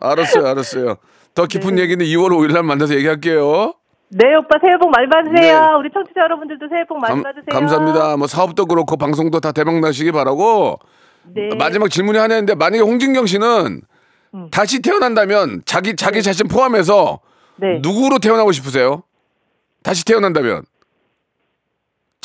알았어요, 0.00 0.46
알았어요. 0.46 0.96
더 1.34 1.46
깊은 1.46 1.78
얘기는 1.78 2.04
2월 2.04 2.30
5일 2.30 2.52
날 2.52 2.62
만나서 2.62 2.94
얘기할게요. 2.94 3.74
네 4.08 4.34
오빠 4.36 4.56
새해 4.64 4.76
복 4.78 4.90
많이 4.90 5.08
받으세요. 5.08 5.60
네. 5.60 5.74
우리 5.78 5.90
청취자 5.92 6.20
여러분들도 6.20 6.68
새해 6.68 6.84
복 6.86 6.98
많이 6.98 7.14
감, 7.14 7.22
받으세요. 7.22 7.46
감사합니다. 7.50 8.16
뭐 8.16 8.26
사업도 8.26 8.66
그렇고 8.66 8.96
방송도 8.96 9.40
다 9.40 9.52
대박 9.52 9.80
나시기 9.80 10.12
바라고. 10.12 10.78
네. 11.34 11.48
마지막 11.58 11.90
질문이 11.90 12.16
하나 12.18 12.34
있는데 12.36 12.54
만약에 12.54 12.82
홍진경 12.82 13.26
씨는 13.26 13.80
음. 14.34 14.48
다시 14.50 14.80
태어난다면 14.80 15.62
자기 15.66 15.96
자기 15.96 16.22
자신 16.22 16.46
포함해서 16.46 17.20
네. 17.56 17.80
누구로 17.82 18.18
태어나고 18.18 18.52
싶으세요? 18.52 19.02
다시 19.82 20.04
태어난다면 20.04 20.62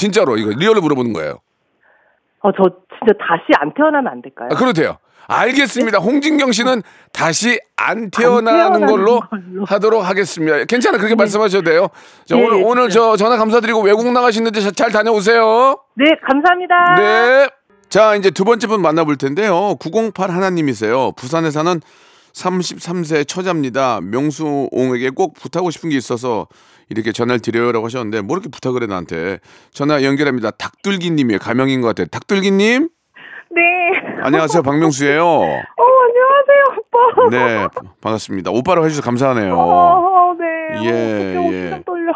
진짜로 0.02 0.36
이거 0.38 0.50
리얼로 0.58 0.82
물어보는 0.82 1.14
거예요. 1.14 1.38
어, 2.42 2.52
저 2.54 2.64
진짜 2.98 3.14
다시 3.20 3.44
안 3.60 3.72
태어나면 3.76 4.08
안 4.12 4.22
될까요? 4.24 4.50
아, 4.52 4.56
그래도 4.56 4.74
돼요. 4.74 4.98
알겠습니다. 5.28 6.00
홍진경 6.00 6.52
씨는 6.52 6.82
다시 7.14 7.60
안 7.78 8.10
태어나는 8.10 8.60
태어나는 8.60 8.88
걸로, 8.88 9.20
걸로. 9.22 9.64
하도록 9.66 10.04
하겠습니다. 10.04 10.66
괜찮아. 10.66 10.98
그렇게 10.98 11.14
말씀하셔도 11.16 11.64
돼요. 11.70 11.88
자, 12.26 12.36
네, 12.36 12.44
오늘, 12.44 12.62
오늘 12.66 12.90
진짜. 12.90 13.00
저 13.12 13.16
전화 13.18 13.38
감사드리고 13.38 13.82
외국 13.82 14.12
나가시는데 14.12 14.60
자- 14.60 14.72
잘 14.72 14.92
다녀오세요. 14.92 15.78
네, 15.96 16.06
감사합니다. 16.28 16.96
네. 16.98 17.50
자, 17.90 18.16
이제 18.16 18.32
두 18.32 18.44
번째 18.44 18.68
분 18.68 18.82
만나볼 18.82 19.18
텐데요. 19.18 19.76
908 19.80 20.32
하나님이세요. 20.32 21.12
부산에 21.14 21.52
사는 21.52 21.80
33세 22.34 23.28
처자입니다. 23.28 24.00
명수옹에게 24.02 25.10
꼭 25.12 25.34
부탁하고 25.34 25.72
싶은 25.72 25.90
게 25.90 25.98
있어서 25.98 26.48
이렇게 26.90 27.12
전화를 27.12 27.40
드려요라고 27.40 27.86
하셨는데 27.86 28.22
뭐 28.22 28.36
이렇게 28.36 28.50
부탁을 28.50 28.84
해 28.84 28.88
나한테 28.88 29.40
전화 29.74 30.04
연결합니다. 30.04 30.52
닭둘기님이에요. 30.52 31.40
가명인 31.40 31.82
것 31.82 31.88
같아요. 31.90 32.08
닭둘기님 32.08 32.90
네. 33.54 33.62
안녕하세요. 34.24 34.62
박명수예요. 34.64 35.26
어, 35.26 35.42
안녕하세요, 35.44 36.64
오빠. 36.78 37.30
네 37.32 37.68
반갑습니다. 38.02 38.52
오빠라고 38.52 38.86
해주셔서 38.86 39.06
감사하네요. 39.06 39.56
어, 39.58 40.34
네. 40.40 40.86
예, 40.86 41.38
어, 41.38 41.44
예. 41.52 41.62
진짜 41.70 41.82
떨려. 41.86 42.12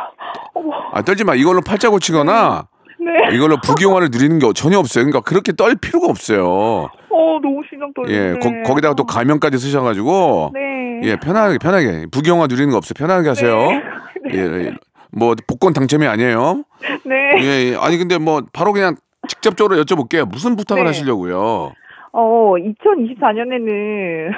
어머, 0.54 0.72
아 0.94 1.02
떨지 1.02 1.24
마. 1.24 1.36
이걸로 1.36 1.62
팔자 1.62 1.90
고치거나 1.90 2.68
네. 3.00 3.36
이걸로 3.36 3.58
부경화를 3.62 4.10
누리는 4.12 4.40
게 4.40 4.54
전혀 4.54 4.80
없어요. 4.80 5.04
그러니까 5.04 5.22
그렇게 5.22 5.54
떨 5.54 5.76
필요가 5.76 6.08
없어요. 6.08 6.90
어, 7.16 7.40
너무 7.42 7.62
심장 7.70 7.94
떨려. 7.94 8.12
예, 8.12 8.34
거, 8.40 8.76
기다가또 8.76 9.06
가명까지 9.06 9.58
쓰셔가지고 9.58 10.52
네. 10.54 11.02
예 11.04 11.16
편하게 11.16 11.58
편하게 11.58 12.06
부경화 12.12 12.48
누리는 12.48 12.70
거 12.72 12.78
없어요. 12.78 12.94
편하게 12.98 13.30
하세요. 13.30 13.70
예, 14.34 14.38
예. 14.38 14.74
뭐 15.12 15.34
복권 15.48 15.72
당첨이 15.72 16.06
아니에요. 16.06 16.64
네. 17.06 17.16
예, 17.42 17.72
예. 17.72 17.76
아니 17.80 17.98
근데 17.98 18.18
뭐 18.18 18.42
바로 18.52 18.74
그냥 18.74 18.96
직접적으로 19.30 19.82
여쭤볼게요. 19.82 20.28
무슨 20.30 20.58
부탁을 20.58 20.84
네. 20.84 20.90
하시려고요? 20.90 21.72
어, 22.12 22.54
2024년에는 22.58 24.32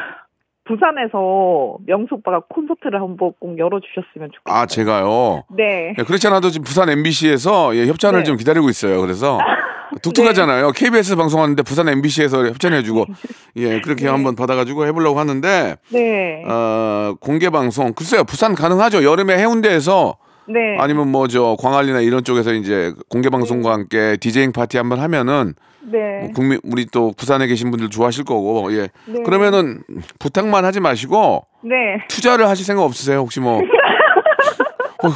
부산에서 0.66 1.78
명수 1.86 2.16
오빠가 2.16 2.42
콘서트를 2.50 3.02
한번 3.02 3.32
꼭 3.40 3.58
열어주셨으면 3.58 4.30
좋겠어요. 4.34 4.62
아 4.62 4.66
제가요. 4.66 5.44
네. 5.56 5.96
예, 5.98 6.04
그렇지 6.04 6.28
않아도 6.28 6.50
지금 6.50 6.64
부산 6.66 6.90
MBC에서 6.90 7.76
예, 7.76 7.88
협찬을 7.88 8.20
네. 8.20 8.24
좀 8.24 8.38
기다리고 8.38 8.70
있어요. 8.70 9.02
그래서 9.02 9.40
툭툭하잖아요. 10.02 10.72
KBS 10.72 11.16
방송하는데 11.16 11.62
부산 11.64 11.88
MBC에서 11.90 12.48
협찬해주고 12.48 13.06
예 13.58 13.82
그렇게 13.82 14.08
한번 14.08 14.36
받아가지고 14.36 14.86
해보려고 14.86 15.20
하는데 15.20 15.76
네. 15.90 16.44
어, 16.48 17.16
공개 17.20 17.50
방송 17.50 17.94
글쎄요 17.94 18.24
부산 18.24 18.56
가능하죠. 18.56 19.04
여름에 19.04 19.38
해운대에서 19.38 20.18
네. 20.50 20.78
아니면 20.80 21.10
뭐 21.12 21.28
저 21.28 21.58
광안리나 21.60 22.00
이런 22.02 22.24
쪽에서 22.24 22.54
이제 22.54 22.94
공개 23.10 23.30
방송과 23.30 23.72
함께 23.74 24.18
디제잉 24.20 24.52
파티 24.54 24.78
한번 24.78 25.00
하면은 25.02 25.56
네. 25.82 25.98
뭐 26.22 26.32
국민 26.34 26.60
우리 26.64 26.86
또 26.86 27.14
부산에 27.18 27.48
계신 27.48 27.72
분들 27.72 27.90
좋아하실 27.90 28.24
거고 28.26 28.72
예 28.74 28.90
네. 29.06 29.24
그러면은 29.24 29.84
부탁만 30.20 30.64
하지 30.66 30.80
마시고 30.80 31.46
네. 31.64 31.76
투자를 32.10 32.48
하실 32.48 32.66
생각 32.66 32.84
없으세요 32.84 33.20
혹시 33.20 33.40
뭐 33.40 33.60
어, 35.04 35.10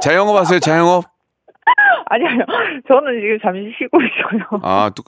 자영업 0.00 0.36
하세요 0.36 0.58
자영업 0.60 1.04
아니, 2.10 2.26
아니요. 2.26 2.44
저는 2.88 3.20
지금 3.20 3.38
잠시 3.42 3.72
쉬고 3.78 3.98
있어요. 4.02 4.60
아, 4.62 4.90
또 4.94 5.02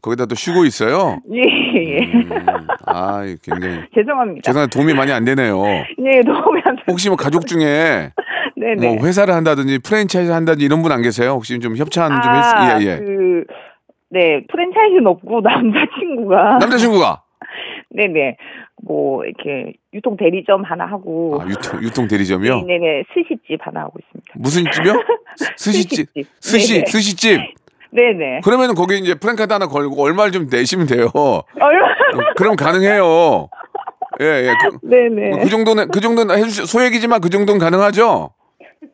거기다 0.00 0.26
또 0.26 0.34
쉬고 0.34 0.64
있어요. 0.64 1.20
예, 1.32 1.42
예. 1.42 1.98
음, 2.04 2.66
아, 2.86 3.22
굉장히 3.42 3.80
죄송합니다. 3.94 4.42
죄송한데 4.44 4.70
도움이 4.70 4.94
많이 4.94 5.12
안 5.12 5.24
되네요. 5.24 5.62
예, 5.66 6.20
도움이 6.22 6.60
안 6.64 6.76
돼. 6.76 6.82
혹시 6.88 7.08
뭐 7.08 7.16
가족 7.16 7.46
중에 7.46 8.12
네네. 8.56 8.86
뭐 8.96 9.06
회사를 9.06 9.34
한다든지 9.34 9.78
프랜차이즈 9.78 10.30
한다든지 10.30 10.64
이런 10.64 10.82
분 10.82 10.92
안 10.92 11.02
계세요? 11.02 11.32
혹시 11.32 11.58
좀 11.60 11.76
협찬 11.76 12.20
좀 12.22 12.32
아, 12.32 12.36
했, 12.76 12.80
예, 12.82 12.86
예. 12.92 12.96
그, 12.98 13.44
네, 14.10 14.42
프랜차이즈는 14.50 15.06
없고, 15.06 15.42
남자친구가. 15.42 16.58
남자친구가 16.58 17.22
네네. 17.90 18.36
뭐, 18.82 19.24
이렇게, 19.24 19.72
유통 19.94 20.16
대리점 20.16 20.62
하나 20.62 20.86
하고. 20.86 21.38
아, 21.40 21.46
유통 21.48 21.82
유통 21.82 22.08
대리점이요? 22.08 22.62
네네. 22.66 23.04
스시집 23.14 23.58
하나 23.66 23.80
하고 23.80 23.94
있습니다. 23.98 24.32
무슨 24.36 24.70
집이요? 24.70 24.92
스시집. 25.56 26.08
스시 26.40 26.74
네네. 26.74 26.84
스시집. 26.86 27.40
네네. 27.90 28.40
그러면은 28.44 28.74
거기 28.74 28.98
이제 28.98 29.14
프랜카드 29.14 29.50
하나 29.52 29.66
걸고 29.66 30.02
얼마를 30.02 30.32
좀 30.32 30.46
내시면 30.50 30.86
돼요. 30.86 31.08
얼마? 31.14 31.88
그럼 32.36 32.56
가능해요. 32.56 33.48
예, 34.20 34.24
예. 34.24 34.54
그, 34.60 34.86
네네. 34.86 35.42
그 35.42 35.48
정도는 35.48 35.88
그 35.88 36.00
정도는 36.00 36.36
해주 36.36 36.66
소액이지만 36.66 37.20
그 37.22 37.30
정도는 37.30 37.58
가능하죠. 37.58 38.30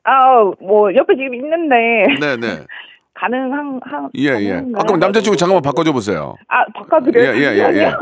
아, 0.04 0.42
뭐, 0.60 0.94
옆에 0.94 1.14
지금 1.16 1.34
있는데. 1.34 1.74
네, 2.20 2.36
네. 2.36 2.64
가능한, 3.14 3.80
한. 3.84 4.10
예, 4.18 4.28
예. 4.40 4.62
아, 4.74 4.82
그럼 4.82 5.00
남자친구 5.00 5.36
잠깐만 5.36 5.62
바꿔줘 5.62 5.92
보세요. 5.92 6.34
아, 6.48 6.64
바꿔드려요? 6.74 7.30
예, 7.36 7.38
예, 7.38 7.54
예, 7.54 7.58
예. 7.58 7.62
아니요. 7.62 7.98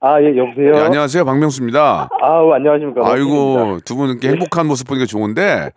아, 0.00 0.20
예, 0.22 0.36
여보세요? 0.36 0.72
예, 0.76 0.80
안녕하세요, 0.80 1.24
박명수입니다. 1.24 2.08
아우, 2.20 2.52
안녕하십니까. 2.52 3.00
아이고 3.10 3.78
두 3.84 3.96
분 3.96 4.10
이렇게 4.10 4.28
행복한 4.28 4.66
모습 4.66 4.86
보니까 4.86 5.06
좋은데 5.06 5.70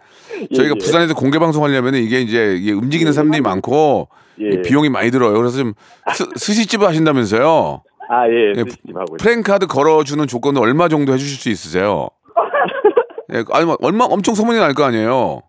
저희가 0.55 0.75
예. 0.75 0.77
부산에서 0.77 1.13
공개 1.15 1.39
방송하려면 1.39 1.95
이게 1.95 2.19
이제 2.19 2.55
이게 2.59 2.71
움직이는 2.73 3.13
사람들이 3.13 3.41
많고 3.41 4.09
예. 4.41 4.49
이 4.49 4.61
비용이 4.61 4.89
많이 4.89 5.09
들어요. 5.09 5.33
그래서 5.37 5.57
좀 5.57 5.73
스, 6.13 6.25
스시집을 6.35 6.85
하신다면서요. 6.87 7.81
아, 8.09 8.27
예, 8.27 8.53
예, 8.57 8.63
스시집 8.63 8.89
하고 8.95 9.15
있습니다. 9.15 9.23
프랜카드 9.23 9.67
걸어주는 9.67 10.27
조건은 10.27 10.61
얼마 10.61 10.89
정도 10.89 11.13
해주실 11.13 11.37
수 11.39 11.49
있으세요? 11.49 12.09
예, 13.33 13.43
아니 13.51 13.65
뭐 13.65 13.77
얼마 13.81 14.03
엄청 14.05 14.35
소문이 14.35 14.59
날 14.59 14.73
거 14.73 14.83
아니에요. 14.83 15.41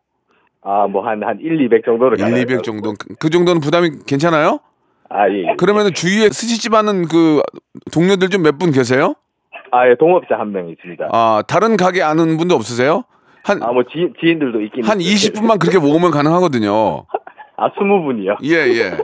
아, 0.62 0.86
뭐, 0.86 1.02
한, 1.06 1.22
한 1.22 1.38
1, 1.40 1.58
200 1.62 1.84
정도로. 1.86 2.16
1, 2.18 2.36
200 2.36 2.62
정도 2.62 2.92
그, 2.92 3.14
그 3.18 3.30
정도는 3.30 3.62
부담이 3.62 3.90
괜찮아요? 4.06 4.60
아, 5.10 5.28
예. 5.28 5.54
그러면은 5.56 5.92
주위에 5.92 6.28
스시집 6.30 6.72
하는 6.74 7.06
그 7.06 7.42
동료들 7.92 8.28
좀 8.30 8.42
몇 8.42 8.58
분 8.58 8.70
계세요? 8.72 9.14
아, 9.72 9.88
예, 9.88 9.94
동업자 9.96 10.38
한 10.38 10.52
명 10.52 10.68
있습니다. 10.68 11.08
아 11.12 11.42
다른 11.46 11.76
가게 11.76 12.02
아는 12.02 12.36
분도 12.36 12.54
없으세요? 12.54 13.04
한 13.42 13.62
아, 13.62 13.72
뭐, 13.72 13.82
지, 13.84 14.12
지인들도 14.20 14.60
있긴. 14.62 14.84
한 14.84 15.00
있어요. 15.00 15.32
20분만 15.32 15.58
그렇게 15.58 15.78
모으면 15.78 16.10
가능하거든요. 16.10 17.04
아, 17.56 17.70
20분이요? 17.72 18.36
예, 18.44 18.54
예. 18.78 18.96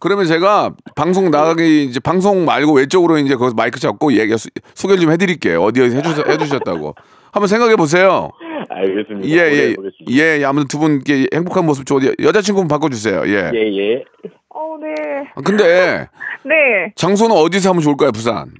그러면 0.00 0.26
제가 0.26 0.72
방송 0.96 1.30
나가기 1.30 1.84
이제 1.84 1.98
방송 2.00 2.44
말고 2.44 2.74
외적으로 2.74 3.16
이제 3.18 3.36
거기서 3.36 3.54
마이크 3.56 3.80
잡고 3.80 4.12
얘기 4.12 4.36
소- 4.36 4.50
소개를 4.74 5.00
좀 5.02 5.10
해드릴게요. 5.12 5.62
어디 5.62 5.80
어디 5.82 5.96
해주셔, 5.96 6.24
해주셨다고. 6.28 6.94
한번 7.34 7.48
생각해 7.48 7.76
보세요. 7.76 8.30
알겠습니다. 8.70 9.28
예, 9.28 9.52
예. 9.52 9.74
예, 10.10 10.38
예. 10.40 10.44
아무튼 10.44 10.68
두 10.68 10.78
분께 10.78 11.26
행복한 11.34 11.66
모습 11.66 11.84
좋은 11.84 12.04
여- 12.06 12.12
여자친구 12.22 12.60
분 12.62 12.68
바꿔주세요. 12.68 13.22
예. 13.26 13.50
예, 13.52 13.76
예. 13.76 14.04
어, 14.48 14.76
네. 14.80 14.94
아, 15.34 15.40
근데 15.44 16.06
네. 16.44 16.92
장소는 16.96 17.36
어디서 17.36 17.70
하면 17.70 17.82
좋을까요, 17.82 18.12
부산? 18.12 18.52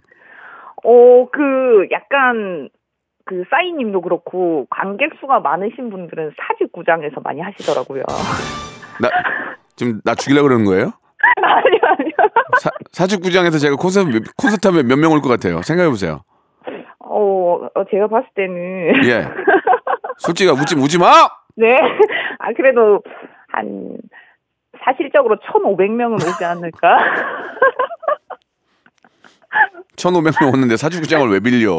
어, 0.84 1.26
그, 1.32 1.86
약간, 1.92 2.68
그, 3.24 3.44
싸이님도 3.50 4.02
그렇고, 4.02 4.66
관객 4.68 5.12
수가 5.20 5.40
많으신 5.40 5.88
분들은 5.90 6.32
사직구장에서 6.36 7.20
많이 7.22 7.40
하시더라고요. 7.40 8.02
나 9.00 9.08
지금 9.76 10.00
나 10.04 10.14
죽이려고 10.14 10.48
그러는 10.48 10.66
거예요? 10.66 10.92
아니요, 11.42 11.80
아니요. 11.98 12.12
사, 12.60 12.70
사직구장에서 12.92 13.58
제가 13.58 13.76
콘서트 13.76 14.10
몇- 14.10 14.22
콘서트 14.36 14.66
하면 14.68 14.86
몇 14.88 14.98
명 14.98 15.12
올 15.12 15.20
것 15.22 15.28
같아요. 15.30 15.62
생각해 15.62 15.88
보세요. 15.88 16.20
어, 17.16 17.68
어, 17.74 17.84
제가 17.90 18.08
봤을 18.08 18.28
때는. 18.34 19.04
예. 19.06 19.26
솔직히 20.18 20.50
웃지 20.50 20.74
웃지 20.76 20.98
마. 20.98 21.28
네. 21.56 21.76
아, 22.38 22.52
그래도, 22.56 23.00
한, 23.48 23.96
사실적으로 24.84 25.36
1,500명은 25.36 26.14
오지 26.14 26.44
않을까? 26.44 26.98
1,500명 29.96 30.52
오는데 30.52 30.76
사직구장을 30.76 31.28
왜 31.30 31.40
빌려? 31.40 31.72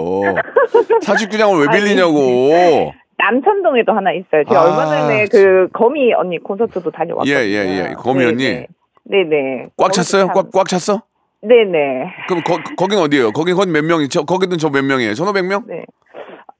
사직구장을 1.01 1.59
왜. 1.59 1.67
빌리냐고. 1.77 2.93
남천동에도 3.17 3.93
하나 3.93 4.11
있어요. 4.13 4.43
제가 4.47 4.59
아, 4.59 4.63
얼마 4.63 4.85
전에 4.85 5.25
그, 5.31 5.67
거미 5.73 6.13
언니 6.13 6.37
콘서트도 6.39 6.91
다녀왔거든요. 6.91 7.33
예, 7.35 7.39
예, 7.45 7.89
예. 7.89 7.93
거미 7.97 8.25
언니. 8.25 8.43
네네. 8.43 8.67
네네. 9.05 9.67
꽉 9.77 9.91
찼어요? 9.93 10.25
참- 10.27 10.33
꽉, 10.33 10.51
꽉 10.51 10.67
찼어? 10.67 11.01
네네. 11.47 12.13
그럼 12.27 12.43
거, 12.43 12.57
거긴 12.77 12.99
어디예요? 12.99 13.31
거긴 13.31 13.55
몇 13.71 13.83
명이? 13.83 14.09
저 14.09 14.23
거기는 14.23 14.57
저 14.57 14.69
몇 14.69 14.83
명이에요? 14.83 15.11
1,500명? 15.13 15.63
네. 15.67 15.83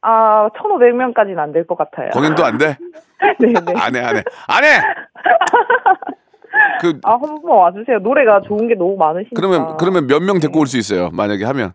아, 0.01 0.49
1,500명까지는 0.49 1.39
안 1.39 1.51
될 1.51 1.65
것 1.65 1.77
같아요. 1.77 2.09
거긴 2.11 2.35
또 2.35 2.43
안 2.45 2.57
돼? 2.57 2.77
네네. 3.39 3.59
안 3.75 3.95
해, 3.95 3.99
안 4.01 4.17
해. 4.17 4.23
안 4.47 4.63
해! 4.63 4.69
그 6.81 6.99
아, 7.03 7.13
한 7.13 7.19
번만 7.21 7.57
와주세요. 7.57 7.99
노래가 7.99 8.41
좋은 8.47 8.67
게 8.67 8.75
너무 8.75 8.95
많으시니까. 8.97 9.35
그러면 9.35 9.77
그러면 9.77 10.07
몇 10.07 10.21
명 10.21 10.39
데리고 10.39 10.59
올 10.59 10.67
수 10.67 10.77
있어요? 10.77 11.09
만약에 11.11 11.43
하면. 11.45 11.73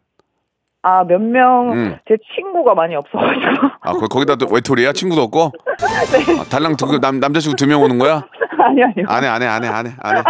아, 0.83 1.05
몇 1.05 1.21
명, 1.21 1.73
음. 1.73 1.99
제 2.09 2.17
친구가 2.35 2.75
많이 2.75 2.95
없어가지고. 2.95 3.69
아, 3.83 3.93
거, 3.93 4.07
거기다 4.09 4.37
또 4.37 4.47
외톨이야? 4.51 4.93
친구도 4.93 5.21
없고? 5.23 5.53
아, 6.41 6.45
달랑 6.51 6.77
두, 6.77 6.99
남, 7.01 7.21
남자친구 7.21 7.57
두 7.57 7.67
명 7.67 7.83
오는 7.83 7.99
거야? 7.99 8.25
아니, 8.65 8.83
아니요. 8.83 9.05
안 9.09 9.25
해, 9.25 9.27
안 9.27 9.43
해, 9.43 9.47
안 9.47 9.65
해, 9.65 9.69
안 9.69 9.87
해, 9.87 9.93
안 10.01 10.17
해. 10.17 10.23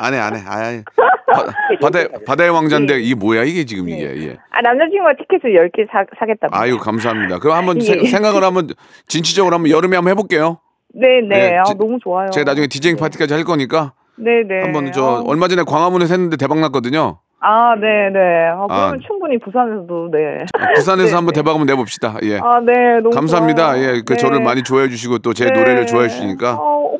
안 0.00 0.14
해, 0.14 0.18
안 0.18 0.34
해. 0.34 0.40
아이. 0.46 0.82
바, 1.26 1.44
바다의, 1.82 2.08
바다의 2.26 2.50
왕자인데 2.50 3.00
이게 3.00 3.14
뭐야, 3.14 3.44
이게 3.44 3.64
지금 3.64 3.88
이게. 3.88 4.02
예. 4.28 4.36
아, 4.50 4.60
남자친구가 4.62 5.14
티켓을 5.14 5.54
10개 5.70 5.86
사, 5.90 6.04
사겠답니다. 6.18 6.50
아유, 6.58 6.78
감사합니다. 6.78 7.38
그럼 7.38 7.56
한번 7.56 7.78
예. 7.82 7.84
세- 7.84 8.04
생각을 8.06 8.42
한번 8.44 8.68
진취적으로 9.08 9.54
한번 9.54 9.70
여름에 9.70 9.96
한번 9.96 10.10
해볼게요. 10.12 10.58
네네. 10.94 11.28
네, 11.28 11.56
아, 11.58 11.64
지- 11.64 11.74
너무 11.76 11.98
좋아요. 12.02 12.30
제가 12.30 12.44
나중에 12.50 12.66
디제잉 12.68 12.96
파티까지 12.96 13.34
할 13.34 13.44
거니까 13.44 13.92
네네. 14.16 14.62
한번 14.62 14.92
저 14.92 15.02
아, 15.04 15.22
얼마 15.26 15.46
전에 15.48 15.62
광화문에서 15.64 16.14
했는데 16.14 16.36
대박 16.36 16.58
났거든요. 16.60 17.18
아, 17.38 17.74
네네. 17.78 18.18
아, 18.48 18.66
그러면 18.66 18.94
아. 18.94 18.96
충분히 19.06 19.38
부산에서도, 19.38 20.10
네. 20.10 20.46
부산에서 20.74 21.08
네, 21.10 21.14
한번 21.14 21.34
네. 21.34 21.40
대박 21.40 21.50
한번 21.52 21.66
내봅시다. 21.66 22.16
예. 22.22 22.38
아, 22.42 22.60
네. 22.64 22.72
너무 23.02 23.10
감사합니다. 23.10 23.74
좋아요. 23.74 23.82
예, 23.84 24.02
그 24.06 24.14
네. 24.14 24.16
저를 24.16 24.40
많이 24.40 24.62
좋아해 24.62 24.88
주시고 24.88 25.18
또 25.18 25.34
제 25.34 25.44
네. 25.44 25.50
노래를 25.52 25.86
좋아해 25.86 26.08
주시니까. 26.08 26.54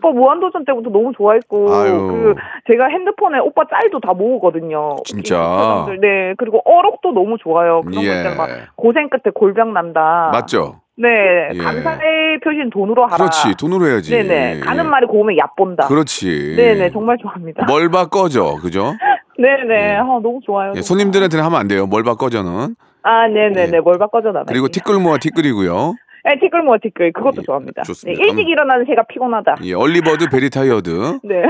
어, 0.07 0.11
오빠 0.11 0.11
무한도전 0.13 0.65
때부터 0.65 0.91
너무 0.91 1.13
좋아했고 1.17 1.75
아유. 1.75 2.07
그 2.09 2.35
제가 2.71 2.87
핸드폰에 2.87 3.39
오빠 3.41 3.65
짤도 3.69 4.01
다 4.01 4.13
모으거든요. 4.13 4.97
진짜? 5.05 5.87
네 6.01 6.35
그리고 6.39 6.61
어록도 6.65 7.13
너무 7.13 7.37
좋아요. 7.39 7.83
그런 7.83 8.03
예. 8.05 8.23
것들 8.23 8.37
막 8.37 8.49
고생 8.77 9.09
끝에 9.09 9.33
골병 9.35 9.73
난다. 9.73 10.31
맞죠? 10.33 10.81
네 10.97 11.09
예. 11.53 11.59
감사의 11.59 12.41
표시는 12.43 12.71
돈으로 12.71 13.05
하라. 13.05 13.17
그렇지. 13.17 13.57
돈으로 13.59 13.87
해야지. 13.87 14.11
네네 14.13 14.61
가는 14.61 14.85
예. 14.85 14.89
말이 14.89 15.07
고우면 15.07 15.37
얕본다. 15.37 15.89
그렇지. 15.89 16.55
네네 16.57 16.91
정말 16.91 17.19
좋아합니다. 17.21 17.67
뭘 17.67 17.92
봐 17.92 18.07
꺼져. 18.07 18.57
그죠? 18.63 18.95
네네 19.39 19.75
예. 19.93 19.97
아, 19.97 20.03
너무 20.05 20.41
좋아요. 20.45 20.73
예. 20.77 20.83
손님들한테는 20.83 21.45
하면 21.45 21.61
안 21.61 21.69
돼요. 21.69 21.87
뭘 21.87 22.04
봐 22.04 22.15
꺼져는. 22.15 22.77
아 23.03 23.29
네네네 23.29 23.77
예. 23.77 23.81
뭘 23.81 23.99
봐 23.99 24.08
꺼져 24.08 24.33
나가. 24.33 24.47
그리고 24.49 24.69
티끌 24.69 24.99
모아 24.99 25.19
티끌이고요. 25.19 25.95
네, 26.27 26.37
티끌 26.41 26.63
모아 26.63 26.77
티끌 26.83 27.13
그것도 27.13 27.37
예, 27.39 27.43
좋아합니다. 27.45 27.83
좋습니다. 27.85 28.21
네, 28.21 28.29
일찍 28.29 28.49
일어나는 28.49 28.85
새가 28.87 29.05
피곤하다. 29.09 29.57
예, 29.63 29.75
early 29.75 30.05
bird 30.05 30.29
very 30.29 30.66
tired. 30.66 31.21
네. 31.23 31.43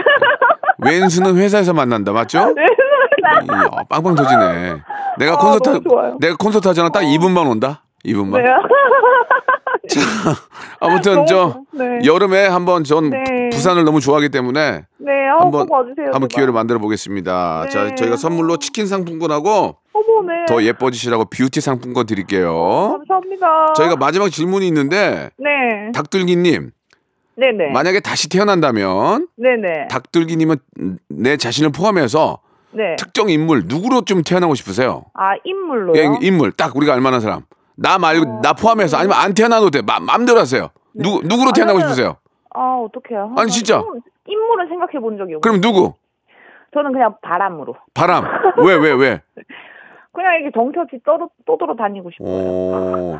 원수는 0.85 1.37
회사에서 1.36 1.72
만난다. 1.72 2.12
맞죠? 2.12 2.52
네. 2.54 2.62
이, 2.62 3.50
어, 3.50 3.84
빵빵 3.88 4.14
터지네. 4.14 4.76
내가 5.18 5.32
아, 5.32 5.36
콘서트 5.36 5.80
좋아요. 5.88 6.18
내가 6.20 6.36
콘서트 6.36 6.68
하잖아. 6.68 6.90
딱 6.90 7.00
2분만 7.00 7.50
온다. 7.50 7.82
2분만. 8.04 8.42
네. 8.42 8.50
아무튼 10.80 11.14
너무 11.14 11.26
저. 11.26 11.60
네. 11.72 12.00
여름에 12.04 12.46
한번 12.46 12.84
전 12.84 13.10
네. 13.10 13.48
부산을 13.50 13.84
너무 13.84 14.00
좋아하기 14.00 14.28
때문에 14.28 14.84
네, 14.98 15.12
아, 15.28 15.40
한번. 15.40 15.66
한번. 16.12 16.28
기회를 16.28 16.52
만들어 16.52 16.78
보겠습니다. 16.78 17.62
네. 17.64 17.70
자, 17.70 17.94
저희가 17.94 18.16
선물로 18.16 18.58
치킨 18.58 18.86
상품권하고 18.86 19.76
네. 19.86 19.86
더 20.46 20.62
예뻐지시라고 20.62 21.26
뷰티 21.26 21.61
상품권 21.61 22.06
드릴게요. 22.06 22.52
감사합니다. 22.98 23.72
저희가 23.74 23.96
마지막 23.96 24.28
질문이 24.30 24.66
있는데 24.68 25.30
네, 25.38 25.92
닭들기님 25.92 26.70
네네. 27.37 27.70
만약에 27.72 28.00
다시 28.00 28.28
태어난다면 28.28 29.28
네네. 29.37 29.88
닭들기님은 29.90 30.56
내 31.09 31.37
자신을 31.37 31.70
포함해서 31.72 32.38
네. 32.72 32.96
특정 32.98 33.28
인물 33.30 33.62
누구로 33.66 34.02
좀 34.02 34.22
태어나고 34.22 34.54
싶으세요? 34.54 35.04
아, 35.14 35.32
인물로요? 35.44 36.00
예, 36.00 36.09
인물 36.26 36.52
딱 36.52 36.76
우리가 36.76 36.92
알만한 36.94 37.20
사람. 37.20 37.42
나 37.76 37.98
말고 37.98 38.40
나 38.42 38.52
포함해서 38.54 38.96
아니면 38.96 39.16
안 39.18 39.35
태어나도 39.35 39.70
돼. 39.70 39.82
마, 39.82 39.98
마음대로 40.00 40.38
하세요. 40.40 40.70
누구 40.94 41.20
누구로 41.26 41.52
태어나고 41.52 41.78
네. 41.78 41.85
아, 41.85 41.87
저는- 41.87 41.90
싶으세요? 41.90 42.16
아, 42.54 42.61
어떡해요. 42.87 43.35
아니, 43.37 43.50
진짜. 43.50 43.82
인물은 44.26 44.68
생각해 44.68 44.98
본 45.00 45.18
적이 45.18 45.35
없어요. 45.35 45.40
그럼 45.40 45.61
누구? 45.61 45.92
저는 46.74 46.92
그냥 46.92 47.14
바람으로. 47.22 47.76
바람. 47.94 48.24
왜 48.59 48.74
왜 48.76 48.92
왜? 48.92 49.20
그냥 50.16 50.37
이렇게 50.37 50.50
정처지 50.55 51.02
떠, 51.05 51.18
떠돌아 51.46 51.76
다니고 51.76 52.11
싶어요. 52.11 52.31
어. 52.31 53.18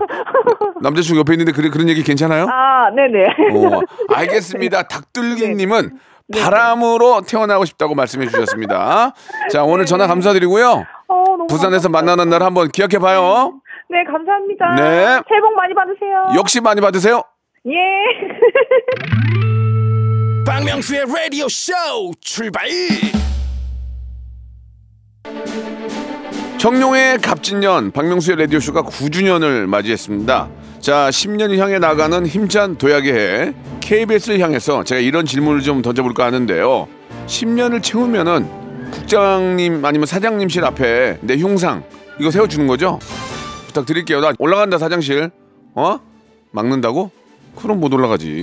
남자친구 0.81 1.19
옆에 1.21 1.35
있는데 1.35 1.53
그래, 1.53 1.69
그런 1.69 1.91
얘기 1.91 2.03
괜찮아요? 2.03 2.47
아, 2.51 2.89
네네. 2.91 3.27
어, 3.53 3.83
알겠습니다. 4.15 4.85
닭들기님은 4.89 5.99
네. 6.29 6.41
바람으로 6.41 7.21
태어나고 7.29 7.67
싶다고 7.67 7.95
말씀해 7.95 8.27
주셨습니다. 8.29 9.13
자, 9.53 9.63
오늘 9.63 9.85
전화 9.85 10.07
감사드리고요. 10.07 10.85
어, 11.09 11.25
너무 11.27 11.47
부산에서 11.49 11.89
감사합니다. 11.89 11.91
만나는 11.91 12.31
날 12.31 12.43
한번 12.43 12.69
기억해 12.69 12.99
봐요. 12.99 13.61
네, 13.91 14.03
감사합니다. 14.05 14.75
네. 14.77 15.05
새해 15.29 15.41
복 15.41 15.55
많이 15.55 15.75
받으세요. 15.75 16.29
역시 16.37 16.63
많이 16.63 16.81
받으세요. 16.81 17.23
예. 17.67 17.75
박명수의 20.47 21.05
라디오 21.07 21.49
쇼 21.49 21.73
출발 22.21 22.67
청룡의 26.67 27.19
갑진년 27.19 27.93
박명수의 27.93 28.39
라디오쇼가 28.39 28.83
9주년을 28.83 29.67
맞이했습니다. 29.67 30.49
자, 30.81 31.09
10년을 31.11 31.59
향해 31.59 31.79
나가는 31.79 32.27
힘찬 32.27 32.77
도약의 32.77 33.13
해 33.13 33.55
KBS를 33.79 34.41
향해서 34.41 34.83
제가 34.83 35.01
이런 35.01 35.27
질문을 35.27 35.61
좀 35.61 35.81
던져볼까 35.81 36.25
하는데요. 36.25 36.89
10년을 37.29 37.85
채우면은 37.85 38.91
국장님 38.91 39.85
아니면 39.85 40.07
사장님실 40.07 40.65
앞에 40.65 41.19
내 41.21 41.37
흉상 41.37 41.85
이거 42.19 42.33
세워주는 42.33 42.67
거죠? 42.67 42.99
부탁드릴게요. 43.69 44.21
나 44.21 44.33
올라간다 44.37 44.79
사장실. 44.79 45.31
어? 45.77 46.01
막는다고? 46.51 47.13
그럼 47.55 47.79
못 47.79 47.95
올라가지. 47.95 48.43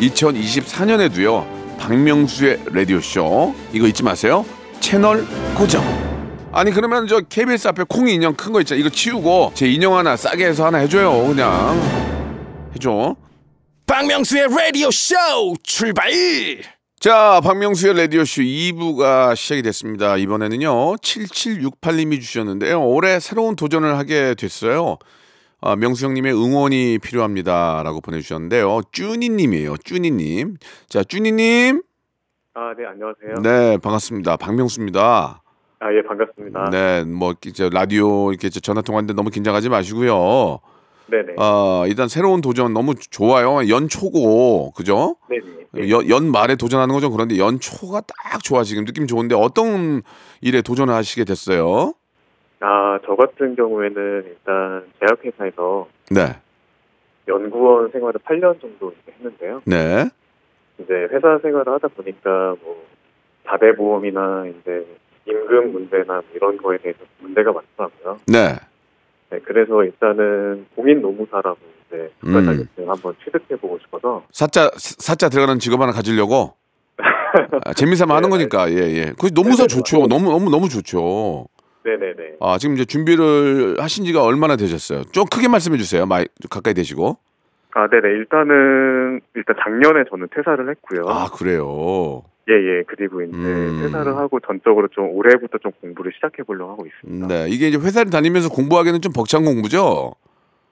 2024년에도요. 0.00 1.76
박명수의 1.78 2.60
라디오쇼 2.72 3.54
이거 3.74 3.86
잊지 3.86 4.02
마세요. 4.02 4.46
채널 4.80 5.26
고정. 5.56 5.82
아니 6.52 6.72
그러면 6.72 7.06
저 7.06 7.20
KBS 7.20 7.68
앞에 7.68 7.84
콩이 7.88 8.14
인형 8.14 8.34
큰 8.34 8.52
거 8.52 8.60
있잖아. 8.60 8.80
이거 8.80 8.88
치우고 8.88 9.52
제 9.54 9.68
인형 9.70 9.96
하나 9.96 10.16
싸게 10.16 10.46
해서 10.46 10.66
하나 10.66 10.78
해줘요. 10.78 11.28
그냥 11.28 11.80
해줘. 12.74 13.14
박명수의 13.86 14.48
라디오 14.48 14.90
쇼 14.90 15.14
출발 15.62 16.10
자, 17.00 17.40
박명수의 17.42 17.96
라디오쇼 17.96 18.42
2부가 18.42 19.34
시작이 19.34 19.62
됐습니다. 19.62 20.18
이번에는요, 20.18 20.96
7768님이 20.96 22.20
주셨는데요. 22.20 22.86
올해 22.86 23.18
새로운 23.20 23.56
도전을 23.56 23.96
하게 23.96 24.34
됐어요. 24.34 24.98
아, 25.62 25.76
명수 25.76 26.04
형님의 26.04 26.34
응원이 26.34 26.98
필요합니다. 26.98 27.80
라고 27.84 28.02
보내주셨는데요. 28.02 28.82
쭈니님이에요. 28.92 29.78
쭈니님. 29.78 30.58
자, 30.90 31.02
쭈니님. 31.02 31.80
아, 32.54 32.74
네, 32.76 32.84
안녕하세요. 32.84 33.34
네, 33.42 33.78
반갑습니다. 33.78 34.36
박명수입니다. 34.36 35.42
아, 35.78 35.94
예, 35.94 36.02
반갑습니다. 36.02 36.70
네, 36.70 37.04
뭐, 37.04 37.34
이제 37.46 37.70
라디오 37.72 38.32
이렇게 38.32 38.48
저 38.48 38.58
전화 38.58 38.82
통화인데 38.82 39.14
너무 39.14 39.30
긴장하지 39.30 39.68
마시고요. 39.68 40.58
네네. 41.06 41.34
아, 41.38 41.84
일단 41.86 42.08
새로운 42.08 42.40
도전 42.40 42.72
너무 42.72 42.94
좋아요. 42.96 43.68
연초고, 43.68 44.72
그죠? 44.72 45.16
네네. 45.28 45.90
연, 45.90 46.08
연말에 46.08 46.56
도전하는 46.56 46.92
거죠. 46.92 47.10
그런데 47.10 47.38
연초가 47.38 48.00
딱 48.00 48.42
좋아 48.42 48.64
지금 48.64 48.84
느낌 48.84 49.06
좋은데 49.06 49.36
어떤 49.36 50.02
일에 50.40 50.60
도전을 50.60 50.92
하시게 50.92 51.24
됐어요? 51.24 51.94
아, 52.58 52.98
저 53.06 53.14
같은 53.14 53.54
경우에는 53.54 54.24
일단 54.26 54.84
제약회사에서 54.98 55.86
네, 56.10 56.36
연구원 57.28 57.90
생활을 57.92 58.20
8년 58.24 58.60
정도 58.60 58.92
했는데요. 59.08 59.62
네, 59.64 60.10
이제 60.82 60.94
회사 61.10 61.38
생활을 61.42 61.72
하다 61.74 61.88
보니까 61.88 62.54
뭐 62.62 62.84
자대보험이나 63.46 64.46
이제 64.46 64.86
임금 65.26 65.72
문제나 65.72 66.14
뭐 66.14 66.24
이런 66.34 66.56
거에 66.56 66.78
대해서 66.78 66.98
문제가 67.20 67.52
많더라고요. 67.52 68.18
네. 68.26 68.56
네, 69.30 69.38
그래서 69.44 69.84
일단은 69.84 70.66
공인 70.74 71.00
노무사라고 71.00 71.58
이제 71.86 72.10
음. 72.24 72.32
국가 72.32 72.42
자격증 72.42 72.90
한번 72.90 73.14
취득해보고 73.24 73.78
싶어서 73.80 74.24
사자 74.32 74.70
사자 74.74 75.28
들어가는 75.28 75.58
직업 75.60 75.80
하나 75.80 75.92
가지려고 75.92 76.54
아, 77.64 77.72
재미삼아 77.74 78.14
하는 78.16 78.28
네, 78.28 78.36
거니까 78.36 78.70
예 78.72 78.76
예. 78.76 79.12
그 79.18 79.32
노무사 79.32 79.66
네, 79.66 79.68
네, 79.68 79.76
좋죠. 79.76 79.98
맞아요. 79.98 80.08
너무 80.08 80.30
너무 80.30 80.50
너무 80.50 80.68
좋죠. 80.68 81.46
네네네. 81.84 82.36
아 82.40 82.58
지금 82.58 82.74
이제 82.74 82.84
준비를 82.84 83.76
하신 83.78 84.04
지가 84.04 84.22
얼마나 84.22 84.56
되셨어요? 84.56 85.04
좀 85.12 85.24
크게 85.26 85.48
말씀해 85.48 85.78
주세요. 85.78 86.04
마이 86.06 86.24
좀 86.40 86.48
가까이 86.50 86.74
대시고. 86.74 87.16
아, 87.74 87.88
네네. 87.88 88.08
일단은 88.08 89.20
일단 89.34 89.56
작년에 89.62 90.04
저는 90.10 90.28
퇴사를 90.34 90.68
했고요. 90.68 91.04
아 91.08 91.28
그래요. 91.32 92.22
예 92.48 92.54
예. 92.54 92.82
그리고 92.86 93.22
이제 93.22 93.36
음. 93.36 93.80
퇴사를 93.82 94.16
하고 94.16 94.40
전적으로 94.40 94.88
좀 94.88 95.10
올해부터 95.10 95.58
좀 95.58 95.70
공부를 95.80 96.12
시작해 96.14 96.42
보려고 96.42 96.72
하고 96.72 96.86
있습니다. 96.86 97.28
네 97.28 97.46
이게 97.48 97.68
이제 97.68 97.78
회사를 97.78 98.10
다니면서 98.10 98.48
공부하기는 98.48 99.00
좀 99.02 99.12
벅찬 99.12 99.44
공부죠. 99.44 100.14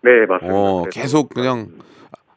네, 0.02 0.26
맞습니다. 0.26 0.56
어, 0.56 0.84
계속 0.90 1.28
그냥 1.28 1.68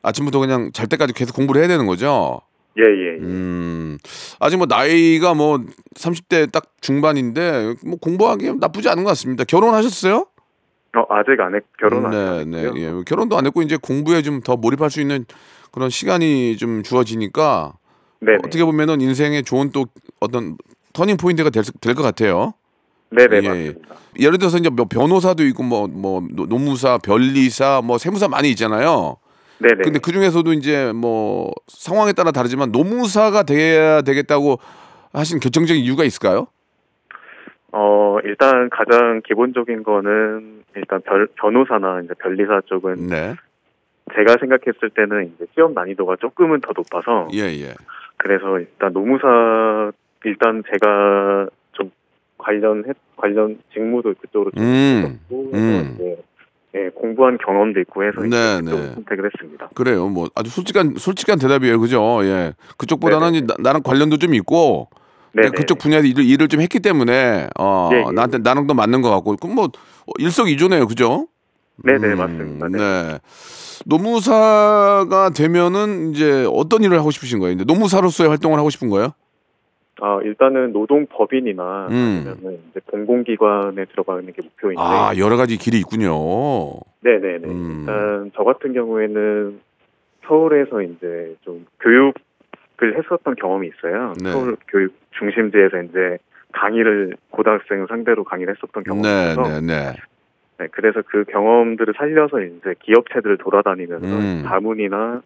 아침부터 0.04 0.40
그냥 0.40 0.72
잘 0.74 0.88
때까지 0.88 1.14
계속 1.14 1.36
공부를 1.36 1.62
해야 1.62 1.68
되는 1.68 1.86
거죠. 1.86 2.42
예, 2.78 2.84
예, 2.84 3.16
예. 3.16 3.20
음, 3.20 3.98
아직 4.40 4.58
뭐 4.58 4.66
나이가 4.66 5.34
뭐 5.34 5.60
30대 5.96 6.52
딱 6.52 6.64
중반인데 6.80 7.76
뭐 7.86 7.98
공부하기 8.00 8.54
나쁘지 8.60 8.90
않은 8.90 9.04
것 9.04 9.10
같습니다. 9.10 9.44
결혼하셨어요? 9.44 10.26
어, 10.98 11.06
아직 11.10 11.40
안 11.40 11.56
했, 11.56 11.64
결혼 11.80 12.06
안 12.06 12.12
네, 12.12 12.60
했고요. 12.60 12.74
네, 12.74 12.82
예. 12.82 13.04
결혼도 13.06 13.38
안 13.38 13.46
했고 13.46 13.62
이제 13.62 13.78
공부에 13.82 14.22
좀 14.22 14.42
더 14.44 14.58
몰입할 14.58 14.90
수 14.90 15.00
있는 15.02 15.26
그런 15.72 15.90
시간이 15.90 16.58
좀 16.58 16.84
주어지니까 16.84 17.74
네, 18.20 18.36
어떻게 18.44 18.64
보면은 18.66 19.00
인생에 19.02 19.42
좋은 19.42 19.72
또 19.72 19.86
어떤 20.20 20.58
turning 20.94 21.18
point가 21.18 21.50
될것 21.50 22.04
같아요. 22.04 22.54
네, 23.10 23.28
네, 23.28 23.38
예. 23.38 23.48
맞습니다. 23.48 23.96
예를 24.20 24.38
들어서 24.38 24.58
이제 24.58 24.70
뭐 24.70 24.86
변호사도 24.90 25.46
있고 25.48 25.64
뭐뭐 25.64 26.28
노무사, 26.48 26.98
변리사, 26.98 27.82
뭐 27.84 27.98
세무사 27.98 28.28
많이 28.28 28.50
있잖아요. 28.52 29.16
네, 29.60 29.70
네. 29.70 29.84
근데 29.84 30.00
그 30.00 30.12
중에서도 30.12 30.52
이제 30.54 30.92
뭐 30.94 31.52
상황에 31.68 32.12
따라 32.14 32.32
다르지만 32.32 32.72
노무사가 32.72 33.44
돼야 33.44 34.02
되겠다고 34.02 34.60
하신 35.14 35.40
결정적인 35.40 35.82
이유가 35.84 36.04
있을까요? 36.04 36.48
어, 37.72 38.18
일단 38.24 38.70
가장 38.70 39.22
기본적인 39.26 39.84
거는 39.84 40.64
일단 40.76 41.02
별, 41.02 41.28
변호사나 41.36 42.02
이제 42.02 42.14
변리사 42.20 42.62
쪽은 42.66 43.08
네. 43.08 43.36
제가 44.14 44.38
생각했을 44.40 44.90
때는 44.90 45.34
이제 45.36 45.46
시험 45.54 45.74
난이도가 45.74 46.18
조금은 46.18 46.62
더 46.62 46.72
높아서 46.76 47.30
예, 47.34 47.44
예. 47.62 47.74
그래서 48.18 48.60
일단 48.60 48.92
노무사 48.94 49.92
일단 50.26 50.64
제가 50.72 51.48
좀 51.72 51.92
관련 52.38 52.86
해, 52.88 52.92
관련 53.16 53.58
직무도 53.74 54.16
그쪽으로 54.22 54.52
좀 54.52 54.64
음. 54.64 55.04
했었고 55.06 55.52
음. 55.54 55.96
이제 55.96 56.24
예, 56.74 56.90
공부한 56.90 57.38
경험도 57.38 57.80
있고 57.82 58.04
해서 58.04 58.22
네, 58.22 58.62
네. 58.62 58.72
선택을 58.94 59.26
했습니다. 59.26 59.70
그래요. 59.76 60.08
뭐 60.08 60.28
아주 60.36 60.50
솔직한 60.50 60.96
솔직한 60.98 61.38
대답이에요. 61.40 61.80
그죠? 61.80 62.20
예. 62.24 62.54
그쪽보다는 62.78 63.32
네네. 63.32 63.38
이제 63.38 63.54
나, 63.60 63.74
랑 63.74 63.82
관련도 63.84 64.18
좀 64.18 64.34
있고 64.36 64.88
네, 65.34 65.44
내가 65.44 65.54
그쪽 65.54 65.78
분야에서 65.78 66.08
일을, 66.08 66.26
일을 66.26 66.48
좀 66.48 66.62
했기 66.62 66.80
때문에 66.80 67.48
어, 67.58 67.90
예, 67.94 68.04
예. 68.08 68.12
나한테 68.12 68.40
나랑 68.40 68.68
더 68.68 68.74
맞는 68.74 69.02
것 69.02 69.10
같고 69.10 69.36
그럼 69.38 69.56
뭐 69.56 69.70
일석이조네요. 70.20 70.88
그죠? 70.88 71.28
네, 71.78 71.98
네, 71.98 72.08
음, 72.10 72.18
맞습니다. 72.18 72.68
네. 72.68 72.78
네. 72.78 73.20
노무사가 73.86 75.32
되면은 75.36 76.12
이제 76.12 76.46
어떤 76.52 76.84
일을 76.84 77.00
하고 77.00 77.12
싶으신 77.12 77.40
거예요? 77.40 77.54
이제 77.54 77.64
노무사로서의 77.64 78.30
활동을 78.30 78.60
하고 78.60 78.70
싶은 78.70 78.90
거예요? 78.90 79.14
아, 80.02 80.20
일단은 80.24 80.74
노동법인이나 80.74 81.88
음. 81.92 82.24
아니면은 82.26 82.60
이제 82.72 82.80
공공기관에 82.88 83.86
들어가는 83.86 84.26
게 84.26 84.42
목표인데. 84.42 84.82
아, 84.82 85.14
여러 85.18 85.38
가지 85.38 85.58
길이 85.58 85.78
있군요. 85.80 86.12
네네네. 87.02 87.48
음. 87.48 87.80
일단 87.80 88.32
저 88.36 88.44
같은 88.44 88.74
경우에는 88.74 89.60
서울에서 90.28 90.82
이제 90.82 91.36
좀 91.42 91.66
교육을 91.82 92.98
했었던 92.98 93.36
경험이 93.36 93.70
있어요. 93.70 94.14
네. 94.24 94.32
서울 94.32 94.58
교육 94.68 94.94
중심지에서 95.22 95.82
이제 95.84 96.18
강의를 96.54 97.16
고등학생 97.30 97.86
상대로 97.88 98.24
강의를 98.24 98.56
했었던 98.56 98.84
경험이 98.84 99.02
네, 99.08 99.36
네, 99.36 99.62
네. 99.62 99.94
네, 100.60 100.68
그래서 100.72 101.02
그 101.08 101.24
경험들을 101.26 101.94
살려서 101.98 102.42
이제 102.42 102.76
기업체들을 102.84 103.38
돌아다니면서 103.38 104.06
음. 104.06 104.44
자문이나 104.46 105.22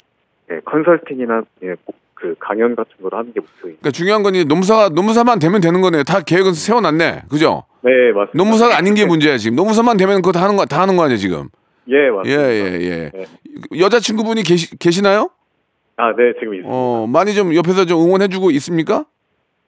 예, 0.51 0.59
컨설팅이나 0.65 1.41
예, 1.63 1.67
뭐, 1.85 1.95
그 2.13 2.35
강연 2.39 2.75
같은 2.75 2.91
걸 3.01 3.11
하는 3.13 3.33
게 3.33 3.39
목표입니다. 3.39 3.79
그러니까 3.81 3.91
중요한 3.91 4.21
건 4.23 4.35
이제 4.35 4.43
노무사가 4.45 4.89
노무사만 4.89 5.39
되면 5.39 5.59
되는 5.59 5.81
거네요. 5.81 6.03
다 6.03 6.21
계획은 6.21 6.53
세워놨네. 6.53 7.23
그죠? 7.29 7.63
네, 7.81 8.11
맞습니다. 8.13 8.31
노무사가 8.37 8.77
아닌 8.77 8.93
게 8.93 9.05
문제야 9.05 9.37
지금. 9.37 9.55
노무사만 9.55 9.97
되면 9.97 10.17
그거 10.17 10.31
다 10.31 10.43
하는 10.43 10.55
거 10.55 10.65
다 10.65 10.81
하는 10.81 10.95
거 10.95 11.03
아니야 11.03 11.17
지금? 11.17 11.49
예, 11.89 12.07
예, 12.07 12.09
맞습니다. 12.09 12.41
예, 12.51 12.79
예. 12.81 13.11
네. 13.13 13.25
여자친구분이 13.79 14.43
계시, 14.43 14.77
계시나요? 14.77 15.29
아, 15.97 16.09
네, 16.15 16.33
지금 16.39 16.53
있습니다. 16.55 16.69
어, 16.71 17.07
많이 17.07 17.33
좀 17.33 17.53
옆에서 17.55 17.85
좀 17.85 18.01
응원해주고 18.05 18.51
있습니까? 18.51 19.05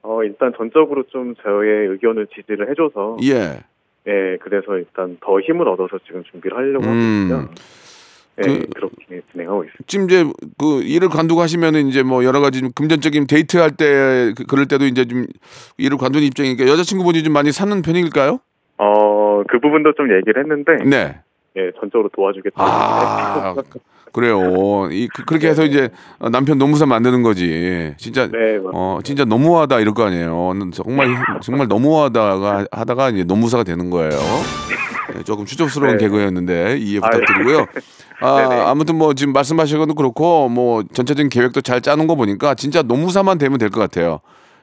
어, 0.02 0.22
일단 0.22 0.52
전적으로 0.56 1.04
좀 1.04 1.34
저의 1.42 1.88
의견을 1.88 2.28
지지를 2.34 2.70
해줘서, 2.70 3.16
예. 3.24 3.60
예, 4.06 4.36
그래서 4.40 4.76
일단 4.78 5.18
더 5.20 5.40
힘을 5.40 5.68
얻어서 5.68 5.98
지금 6.06 6.22
준비를 6.30 6.56
하려고 6.56 6.86
음. 6.86 7.22
있고요. 7.30 7.48
네, 8.36 8.44
그- 8.60 8.66
그렇게 8.74 9.20
진행하고 9.32 9.64
있습니다. 9.64 9.84
지금 9.88 10.04
이제 10.06 10.24
그 10.58 10.80
일을 10.84 11.08
관두하시면은 11.08 11.88
이제 11.88 12.02
뭐 12.04 12.24
여러 12.24 12.40
가지 12.40 12.60
좀 12.60 12.70
금전적인 12.74 13.26
데이트할 13.26 13.72
때 13.72 14.32
그- 14.36 14.44
그럴 14.46 14.66
때도 14.66 14.84
이제 14.84 15.04
좀 15.04 15.26
일을 15.76 15.98
관두는 15.98 16.24
입장이니까 16.28 16.68
여자친구분이 16.68 17.24
좀 17.24 17.32
많이 17.32 17.50
사는 17.50 17.82
편일까요? 17.82 18.38
어, 18.78 19.42
그 19.48 19.58
부분도 19.58 19.92
좀 19.94 20.12
얘기를 20.14 20.40
했는데, 20.40 20.76
네. 20.88 21.18
예, 21.56 21.72
전적으로 21.80 22.08
도와주겠다고. 22.14 22.62
아 22.62 23.54
그래요. 24.12 24.88
이 24.90 25.08
그, 25.08 25.34
렇게 25.34 25.48
해서 25.48 25.64
이제 25.64 25.90
남편 26.32 26.58
노무사 26.58 26.86
만드는 26.86 27.22
거지. 27.22 27.94
진짜 27.98 28.26
네. 28.26 28.58
어 28.72 28.98
진짜 29.04 29.24
너무하다 29.24 29.80
이럴 29.80 29.94
거 29.94 30.04
아니에요. 30.04 30.52
정말 30.72 31.08
정말 31.42 31.68
너무하다가 31.68 32.66
하다가 32.72 33.10
이제 33.10 33.24
노무사가 33.24 33.64
되는 33.64 33.90
거예요. 33.90 34.10
네, 35.14 35.22
조금 35.24 35.44
추접스러운 35.44 35.96
네. 35.96 36.04
개그였는데 36.04 36.78
이해 36.78 37.00
아, 37.02 37.10
네. 37.10 37.18
부탁드리고요. 37.20 37.66
아. 38.20 38.64
아무튼 38.70 38.96
뭐 38.96 39.14
지금 39.14 39.32
말씀하신 39.32 39.78
것도 39.78 39.94
그렇고 39.94 40.48
뭐 40.48 40.82
전체적인 40.92 41.28
계획도 41.30 41.60
잘 41.60 41.80
짜는 41.80 42.06
거 42.06 42.14
보니까 42.16 42.54
진짜 42.54 42.82
노무사만 42.82 43.38
되면 43.38 43.58
될 43.58 43.70
것 43.70 43.80
같아요. 43.80 44.20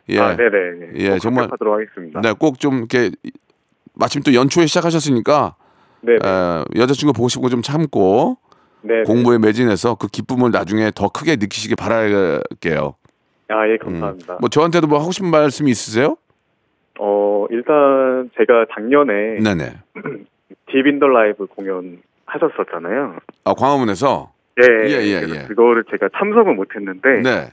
예. 0.10 0.19
아, 0.19 0.36
네네. 0.36 0.51
예, 0.97 1.10
꼭 1.12 1.19
정말- 1.19 1.49
하겠습니다. 1.49 2.21
네, 2.21 2.34
꼭 2.34 2.60
좀 2.60 2.77
이렇게 2.79 3.12
마침 3.93 4.21
또 4.23 4.34
연초에 4.34 4.65
시작하셨으니까. 4.67 5.55
에, 6.08 6.63
여자친구 6.79 7.13
보고 7.13 7.27
싶은 7.29 7.41
거좀 7.41 7.63
참고 7.63 8.38
네. 8.86 9.04
공부에 9.04 9.38
매진해서 9.38 9.95
그 9.95 10.08
기쁨을 10.08 10.52
나중에 10.52 10.91
더 10.95 11.10
크게 11.10 11.36
느끼시길 11.38 11.76
바랄게요. 11.76 12.95
아, 13.50 13.67
예, 13.67 13.74
음. 13.74 13.78
감사합니다. 13.78 14.38
뭐 14.39 14.50
저한테도 14.50 14.88
뭐 14.88 15.00
하고 15.00 15.12
싶은 15.12 15.30
말씀이 15.30 15.69
있으세요? 15.71 16.17
어, 17.00 17.45
일단 17.50 18.30
제가 18.38 18.65
작년에 18.74 19.39
네네. 19.43 19.74
딥인더 20.71 21.08
라이브 21.08 21.45
공연 21.48 22.00
하셨었잖아요. 22.26 23.17
아 23.45 23.54
광화문에서 23.54 24.32
예, 24.62 24.88
예, 24.88 25.02
예, 25.04 25.19
그래서 25.21 25.36
예. 25.43 25.48
그거를 25.48 25.84
제가 25.91 26.10
참석은 26.17 26.56
못했는데 26.56 27.21
네, 27.21 27.52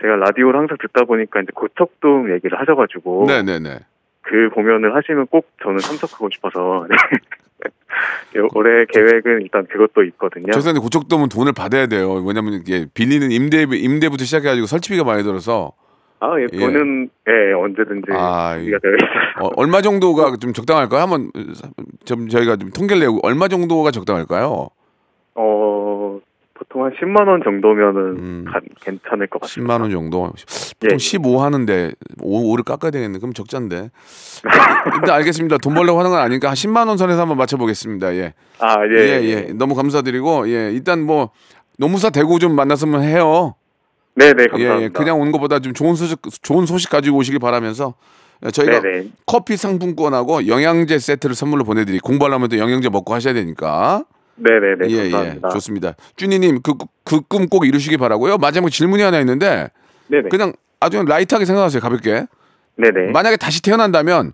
제가 0.00 0.16
라디오를 0.16 0.58
항상 0.58 0.76
듣다 0.80 1.04
보니까 1.04 1.40
이제 1.40 1.50
고척돔 1.54 2.32
얘기를 2.34 2.58
하셔 2.58 2.74
가지고 2.74 3.26
네 3.26 3.42
네 3.42 3.58
네. 3.60 3.78
그 4.22 4.50
공연을 4.54 4.94
하시면 4.94 5.28
꼭 5.28 5.46
저는 5.62 5.78
참석하고 5.78 6.28
싶어서 6.32 6.86
네. 6.90 6.94
요- 6.94 6.98
올해 8.54 8.84
계획은 8.86 9.42
일단 9.42 9.66
그것도 9.66 10.04
있거든요. 10.04 10.52
죄송한데 10.52 10.80
고척돔은 10.80 11.28
돈을 11.28 11.52
받아야 11.52 11.86
돼요. 11.86 12.12
왜냐면 12.12 12.54
이게 12.54 12.86
빌리는 12.94 13.30
임대 13.30 13.62
임대부터 13.62 14.24
시작해가지고 14.24 14.66
설치비가 14.66 15.04
많이 15.04 15.22
들어서 15.22 15.72
아, 16.20 16.38
예, 16.38 16.46
예. 16.52 16.58
저는 16.58 17.08
예, 17.28 17.52
언제든지 17.54 18.12
아, 18.12 18.56
있어요. 18.58 18.78
어, 19.40 19.48
얼마 19.56 19.80
정도가 19.80 20.36
좀 20.36 20.52
적당할까요? 20.52 21.00
한번 21.00 21.30
좀 22.04 22.28
저희가 22.28 22.56
좀 22.56 22.70
통계를 22.70 23.00
내고 23.00 23.20
얼마 23.22 23.48
정도가 23.48 23.90
적당할까요? 23.90 24.68
어, 25.34 25.89
보통 26.60 26.84
한 26.84 26.92
10만 26.92 27.26
원 27.26 27.40
정도면은 27.42 28.00
음. 28.18 28.44
가- 28.46 28.60
괜찮을 28.82 29.28
것 29.28 29.40
같습니다. 29.40 29.74
10만 29.78 29.80
원 29.80 29.90
정도. 29.90 30.30
예. 30.82 30.86
보통 30.88 30.98
15 30.98 31.42
하는데 31.42 31.92
5, 32.20 32.54
를 32.54 32.64
깎아야 32.64 32.90
되겠네. 32.90 33.18
그럼 33.18 33.32
적자인데. 33.32 33.90
일단 34.94 35.10
알겠습니다. 35.16 35.56
돈 35.58 35.72
벌려고 35.72 35.98
하는 36.00 36.10
건 36.10 36.20
아니니까 36.20 36.48
한 36.48 36.54
10만 36.54 36.86
원 36.88 36.98
선에서 36.98 37.22
한번 37.22 37.38
맞춰 37.38 37.56
보겠습니다. 37.56 38.14
예. 38.16 38.34
아, 38.58 38.76
예, 38.86 39.00
예, 39.22 39.22
예. 39.24 39.40
너무 39.54 39.74
감사드리고 39.74 40.50
예. 40.50 40.70
일단 40.72 41.00
뭐 41.00 41.30
노무사 41.78 42.10
대구 42.10 42.38
좀 42.38 42.54
만났으면 42.54 43.04
해요. 43.04 43.54
네, 44.16 44.34
네, 44.34 44.42
예, 44.42 44.46
감사합니다. 44.48 44.82
예. 44.84 44.88
그냥 44.90 45.18
오는 45.18 45.32
것보다 45.32 45.60
좀 45.60 45.72
좋은 45.72 45.94
소식 45.94 46.18
좋은 46.42 46.66
소식 46.66 46.90
가지고 46.90 47.16
오시길 47.16 47.38
바라면서 47.40 47.94
예, 48.44 48.50
저희가 48.50 48.80
네, 48.82 49.00
네. 49.00 49.08
커피 49.24 49.56
상품권하고 49.56 50.46
영양제 50.46 50.98
세트를 50.98 51.34
선물로 51.34 51.64
보내드리. 51.64 52.00
공부하려면 52.00 52.50
또 52.50 52.58
영양제 52.58 52.90
먹고 52.90 53.14
하셔야 53.14 53.32
되니까. 53.32 54.04
네, 54.42 54.50
네, 54.58 54.74
네, 54.78 54.90
예, 54.90 55.10
감사합니다. 55.10 55.48
예. 55.48 55.52
좋습니다. 55.52 55.94
쭈니님 56.16 56.62
그 56.62 56.74
그 57.04 57.20
꿈 57.28 57.48
꼭 57.48 57.66
이루시기 57.66 57.96
바라고요. 57.96 58.38
마지막 58.38 58.70
질문이 58.70 59.02
하나 59.02 59.18
있는데 59.20 59.68
네, 60.08 60.22
네. 60.22 60.28
그냥 60.30 60.52
아주 60.80 61.02
라이트하게 61.04 61.44
생각하세요. 61.44 61.80
가볍게. 61.80 62.26
네, 62.76 62.90
네. 62.90 63.10
만약에 63.12 63.36
다시 63.36 63.60
태어난다면 63.62 64.32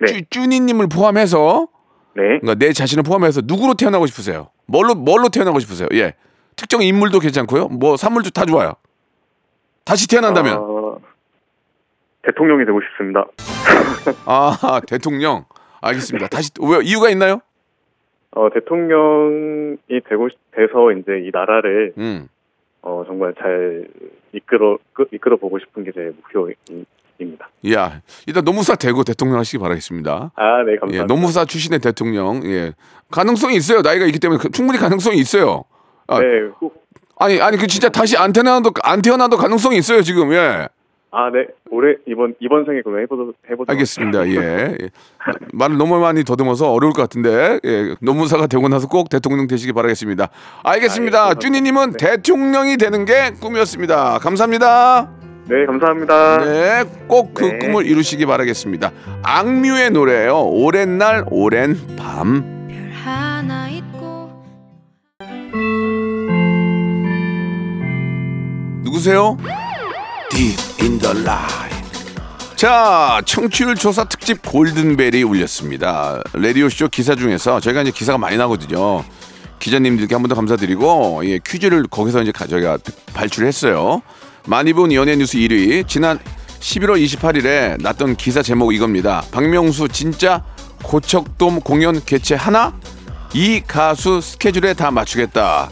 네. 0.00 0.06
쭈, 0.06 0.22
쭈니님을 0.30 0.88
포함해서 0.88 1.68
네. 2.16 2.22
그러니까 2.40 2.54
내 2.56 2.72
자신을 2.72 3.02
포함해서 3.04 3.42
누구로 3.44 3.74
태어나고 3.74 4.06
싶으세요? 4.06 4.48
뭘로 4.66 4.94
뭘로 4.94 5.28
태어나고 5.28 5.60
싶으세요? 5.60 5.88
예. 5.92 6.14
특정 6.56 6.82
인물도 6.82 7.18
괜찮고요. 7.20 7.68
뭐 7.68 7.96
산물도 7.96 8.30
다 8.30 8.44
좋아요. 8.46 8.72
다시 9.84 10.08
태어난다면 10.08 10.56
어, 10.58 10.96
대통령이 12.24 12.64
되고 12.64 12.80
싶습니다. 12.80 13.26
아 14.26 14.80
대통령 14.86 15.44
알겠습니다. 15.82 16.28
다시 16.28 16.50
왜 16.60 16.78
이유가 16.84 17.10
있나요? 17.10 17.40
어, 18.36 18.48
대통령이 18.52 20.00
되고 20.08 20.28
싶- 20.28 20.38
돼서 20.52 20.92
이제 20.92 21.20
이 21.24 21.30
나라를 21.32 21.92
음. 21.98 22.28
어, 22.82 23.04
정말 23.06 23.32
잘 23.38 23.86
이끌어 24.32 24.78
끄- 24.92 25.06
이끌어 25.12 25.36
보고 25.36 25.58
싶은 25.58 25.84
게 25.84 25.92
제 25.92 26.12
목표입니다. 26.16 27.48
야 27.72 28.00
일단 28.26 28.44
노무사 28.44 28.74
되고 28.74 29.04
대통령 29.04 29.38
하시기 29.38 29.58
바라겠습니다. 29.58 30.32
아, 30.34 30.62
네, 30.64 30.72
예, 30.72 30.76
감사합니다. 30.78 31.06
노무사 31.06 31.44
출신의 31.44 31.78
대통령 31.78 32.42
예 32.44 32.72
가능성이 33.10 33.56
있어요. 33.56 33.82
나이가 33.82 34.04
있기 34.06 34.18
때문에 34.18 34.40
그- 34.42 34.50
충분히 34.50 34.78
가능성이 34.78 35.18
있어요. 35.18 35.64
아, 36.08 36.18
네, 36.20 36.26
꼭, 36.58 36.84
아니 37.16 37.40
아니 37.40 37.56
그 37.56 37.66
진짜 37.68 37.88
다시 37.88 38.16
안 38.16 38.32
태어나도 38.32 38.72
안 38.82 39.00
태어나도 39.00 39.36
가능성이 39.36 39.78
있어요 39.78 40.02
지금 40.02 40.32
예. 40.32 40.68
아, 41.16 41.30
네, 41.30 41.46
올해 41.70 41.94
이번 42.08 42.34
이번 42.40 42.64
생에 42.64 42.80
그러면 42.82 43.02
해보도록 43.02 43.36
해보도록. 43.44 43.70
알겠습니다. 43.70 44.26
예. 44.30 44.76
예. 44.82 44.90
말을 45.52 45.78
너무 45.78 46.00
많이 46.00 46.24
더듬어서 46.24 46.72
어려울 46.72 46.92
것 46.92 47.02
같은데 47.02 47.60
예. 47.64 47.94
노무사가 48.00 48.48
되고 48.48 48.68
나서 48.68 48.88
꼭 48.88 49.08
대통령 49.08 49.46
되시기 49.46 49.72
바라겠습니다. 49.72 50.28
알겠습니다. 50.64 51.24
아, 51.26 51.30
예, 51.30 51.34
쭈니님은 51.38 51.92
대통령이 51.92 52.78
되는 52.78 53.04
게 53.04 53.30
꿈이었습니다. 53.40 54.18
감사합니다. 54.18 55.08
네, 55.48 55.66
감사합니다. 55.66 56.38
네, 56.38 56.84
꼭그 57.06 57.44
네. 57.44 57.58
꿈을 57.58 57.86
이루시기 57.86 58.26
바라겠습니다. 58.26 58.90
악뮤의 59.22 59.90
노래예요. 59.90 60.42
오랜 60.42 60.98
날, 60.98 61.24
오랜 61.30 61.76
밤. 61.96 62.52
누구세요? 68.82 69.36
Deep 70.34 70.58
in 70.82 70.98
the 70.98 71.16
Light. 71.20 71.74
자, 72.56 73.20
청취율 73.24 73.74
조사 73.74 74.04
특집 74.04 74.42
골든벨이 74.42 75.22
울렸습니다. 75.22 76.20
라디오쇼 76.32 76.88
기사 76.88 77.14
중에서 77.14 77.60
저희가 77.60 77.82
이제 77.82 77.90
기사가 77.90 78.18
많이 78.18 78.36
나거든요. 78.36 79.04
기자님들께 79.58 80.14
한 80.14 80.22
번 80.22 80.28
더 80.28 80.34
감사드리고 80.34 81.22
예, 81.26 81.38
퀴즈를 81.44 81.84
거기서 81.88 82.22
이제 82.22 82.32
가- 82.32 82.46
저희가 82.46 82.78
발출했어요. 83.14 84.02
많이 84.46 84.72
본 84.72 84.92
연예 84.92 85.16
뉴스 85.16 85.38
1위 85.38 85.86
지난 85.88 86.18
11월 86.60 87.02
28일에 87.02 87.80
났던 87.82 88.16
기사 88.16 88.42
제목 88.42 88.74
이겁니다. 88.74 89.22
박명수 89.30 89.88
진짜 89.88 90.42
고척돔 90.82 91.60
공연 91.60 92.02
개최 92.04 92.34
하나? 92.34 92.74
이 93.32 93.60
가수 93.66 94.20
스케줄에 94.20 94.74
다 94.74 94.90
맞추겠다. 94.90 95.70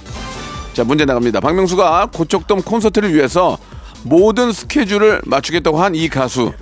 자 0.72 0.84
문제 0.84 1.04
나갑니다. 1.04 1.40
박명수가 1.40 2.08
고척돔 2.14 2.62
콘서트를 2.62 3.12
위해서 3.14 3.58
모든 4.04 4.52
스케줄을 4.52 5.20
맞추겠다고 5.24 5.80
한 5.80 5.94
이 5.94 6.08
가수 6.08 6.52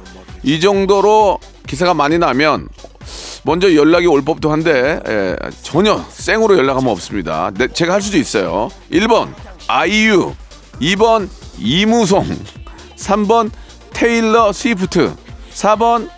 이 0.42 0.60
정도로 0.60 1.38
기사가 1.66 1.94
많이 1.94 2.18
나면 2.18 2.68
먼저 3.44 3.74
연락이 3.74 4.06
올 4.06 4.22
법도 4.22 4.50
한데 4.50 5.00
예, 5.08 5.36
전혀 5.62 6.04
생으로 6.10 6.58
연락하면 6.58 6.90
없습니다. 6.92 7.50
네, 7.56 7.68
제가 7.68 7.94
할 7.94 8.02
수도 8.02 8.18
있어요. 8.18 8.68
1번 8.90 9.32
아이유 9.68 10.34
2번 10.80 11.28
이무송 11.58 12.26
3번 12.96 13.50
테일러 13.92 14.52
스위프트 14.52 15.14
4번 15.54 16.10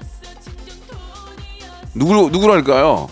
누구로 1.95 2.31
누구로 2.31 2.53
할까요? 2.55 3.09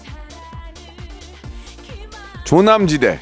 조남지대 2.44 3.20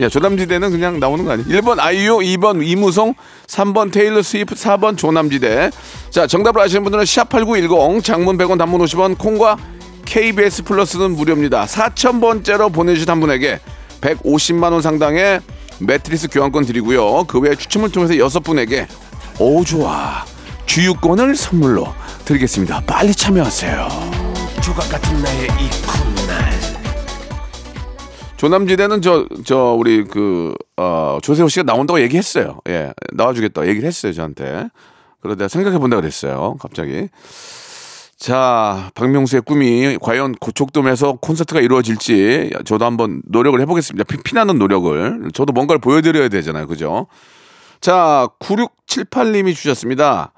야, 0.00 0.08
조남지대는 0.08 0.70
그냥 0.70 1.00
나오는 1.00 1.24
거 1.24 1.32
아니야? 1.32 1.46
1번 1.46 1.78
아이유, 1.80 2.18
2번 2.18 2.66
이무송, 2.66 3.14
3번 3.46 3.90
테일러 3.90 4.22
스위프트, 4.22 4.62
4번 4.62 4.98
조남지대. 4.98 5.70
자, 6.10 6.26
정답을 6.26 6.60
아시는 6.60 6.82
분들은 6.84 7.04
샵8910, 7.04 8.04
장문 8.04 8.36
100원, 8.36 8.58
단문 8.58 8.80
50원, 8.82 9.16
콩과 9.16 9.56
KBS 10.04 10.64
플러스는 10.64 11.12
무료입니다. 11.12 11.64
4,000번째로 11.64 12.72
보내주신 12.72 13.08
한 13.08 13.20
분에게 13.20 13.60
150만 14.02 14.72
원 14.72 14.82
상당의 14.82 15.40
매트리스 15.78 16.28
교환권 16.28 16.66
드리고요. 16.66 17.24
그 17.24 17.38
외에 17.38 17.54
추첨을 17.54 17.90
통해서 17.90 18.16
여섯 18.18 18.40
분에게 18.40 18.86
오, 19.38 19.64
좋아. 19.64 20.24
주유권을 20.66 21.36
선물로 21.36 21.92
드리겠습니다. 22.24 22.82
빨리 22.86 23.14
참여하세요. 23.14 23.88
조각 24.62 24.88
같은 24.88 25.22
나의 25.22 25.44
이 25.44 25.70
콧날 25.86 26.55
조남지대는 28.36 29.00
저 29.02 29.26
저 29.44 29.74
우리 29.78 30.04
그 30.04 30.54
어, 30.76 31.18
조세호 31.22 31.48
씨가 31.48 31.62
나온다고 31.64 32.00
얘기했어요. 32.00 32.60
예, 32.68 32.92
나와주겠다 33.12 33.66
얘기를 33.66 33.86
했어요 33.86 34.12
저한테. 34.12 34.68
그러다 35.20 35.48
생각해 35.48 35.78
본다 35.78 35.96
그랬어요. 35.96 36.56
갑자기. 36.60 37.08
자, 38.18 38.90
박명수의 38.94 39.42
꿈이 39.42 39.98
과연 40.00 40.36
고척돔에서 40.36 41.14
콘서트가 41.20 41.60
이루어질지 41.60 42.50
저도 42.64 42.84
한번 42.84 43.22
노력을 43.26 43.58
해보겠습니다. 43.60 44.04
피, 44.04 44.16
피나는 44.22 44.58
노력을. 44.58 45.30
저도 45.34 45.52
뭔가를 45.52 45.80
보여드려야 45.80 46.28
되잖아요. 46.28 46.66
그죠? 46.66 47.08
자, 47.80 48.28
9678님이 48.40 49.54
주셨습니다. 49.54 50.32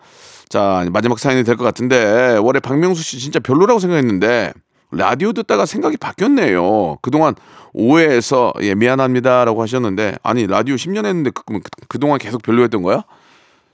자, 0.49 0.87
마지막 0.93 1.19
사연이 1.19 1.45
될 1.45 1.57
것 1.57 1.63
같은데, 1.65 2.39
원래 2.43 2.59
박명수 2.59 3.03
씨 3.03 3.19
진짜 3.21 3.39
별로라고 3.39 3.79
생각했는데, 3.79 4.53
라디오 4.91 5.33
듣다가 5.33 5.67
생각이 5.67 5.97
바뀌었네요. 5.97 6.97
그동안 7.03 7.35
오해해서, 7.75 8.53
예, 8.63 8.75
미안합니다라고 8.75 9.61
하셨는데, 9.63 10.17
아니, 10.23 10.47
라디오 10.47 10.77
10년 10.77 11.05
했는데, 11.05 11.31
그, 11.31 11.43
그, 11.45 11.61
그동안 11.89 12.19
계속 12.19 12.43
별로였던 12.43 12.83
거야? 12.83 13.05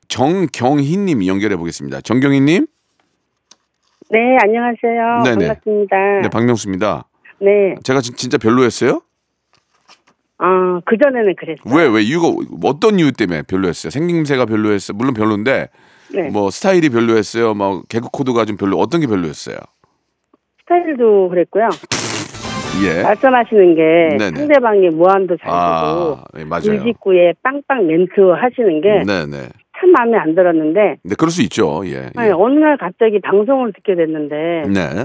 정경희님 0.08 1.24
연결해 1.26 1.56
보겠습니다. 1.56 2.00
정경희 2.00 2.40
님? 2.40 2.66
네, 4.10 4.36
안녕하세요. 4.42 5.22
네네. 5.24 5.48
반갑습니다. 5.48 5.96
네, 6.22 6.28
박명수입니다. 6.28 7.04
네, 7.40 7.74
제가 7.84 8.00
진, 8.00 8.14
진짜 8.16 8.36
별로였어요? 8.36 9.00
어, 10.38 10.80
그전에는 10.84 11.34
그랬어요. 11.36 11.74
왜, 11.74 11.86
왜, 11.86 12.02
이유가, 12.02 12.28
어떤 12.64 12.98
이유 12.98 13.12
때문에 13.12 13.42
별로였어요? 13.42 13.90
생김새가 13.90 14.46
별로였어요? 14.46 14.96
물론 14.96 15.14
별로인데, 15.14 15.68
네. 16.12 16.28
뭐, 16.30 16.50
스타일이 16.50 16.90
별로였어요? 16.90 17.54
뭐, 17.54 17.82
개그 17.88 18.08
코드가 18.12 18.44
좀 18.44 18.56
별로, 18.56 18.78
어떤 18.78 19.00
게 19.00 19.06
별로였어요? 19.06 19.56
스타일도 20.64 21.28
그랬고요. 21.28 21.68
예. 22.84 23.02
말씀하시는 23.02 23.74
게 23.76 24.16
네네. 24.18 24.36
상대방의 24.36 24.90
무한도 24.90 25.36
잘 25.36 25.48
아, 25.48 25.82
되고 25.84 26.40
예, 26.40 26.44
맞아요. 26.44 26.62
불직구에 26.62 27.34
빵빵 27.42 27.86
멘트 27.86 28.20
하시는 28.20 28.80
게참 28.80 29.06
네네. 29.06 29.48
마음에 29.92 30.16
안 30.16 30.34
들었는데 30.34 30.96
네, 31.02 31.14
그럴 31.16 31.30
수 31.30 31.42
있죠. 31.42 31.82
예. 31.86 32.10
아니, 32.16 32.28
예. 32.28 32.32
어느 32.32 32.58
날 32.58 32.76
갑자기 32.78 33.20
방송을 33.20 33.72
듣게 33.74 33.94
됐는데 33.94 34.62
네. 34.72 35.04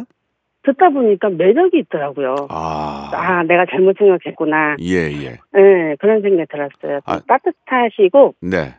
듣다 0.64 0.90
보니까 0.90 1.30
매력이 1.30 1.80
있더라고요. 1.80 2.48
아. 2.50 3.12
아, 3.14 3.44
내가 3.44 3.66
잘못 3.70 3.98
생각했구나. 3.98 4.78
예, 4.82 5.12
예. 5.12 5.38
네, 5.54 5.96
그런 6.00 6.22
생각이 6.22 6.48
들었어요. 6.50 7.02
아. 7.06 7.20
따뜻하시고 7.28 8.36
네. 8.42 8.76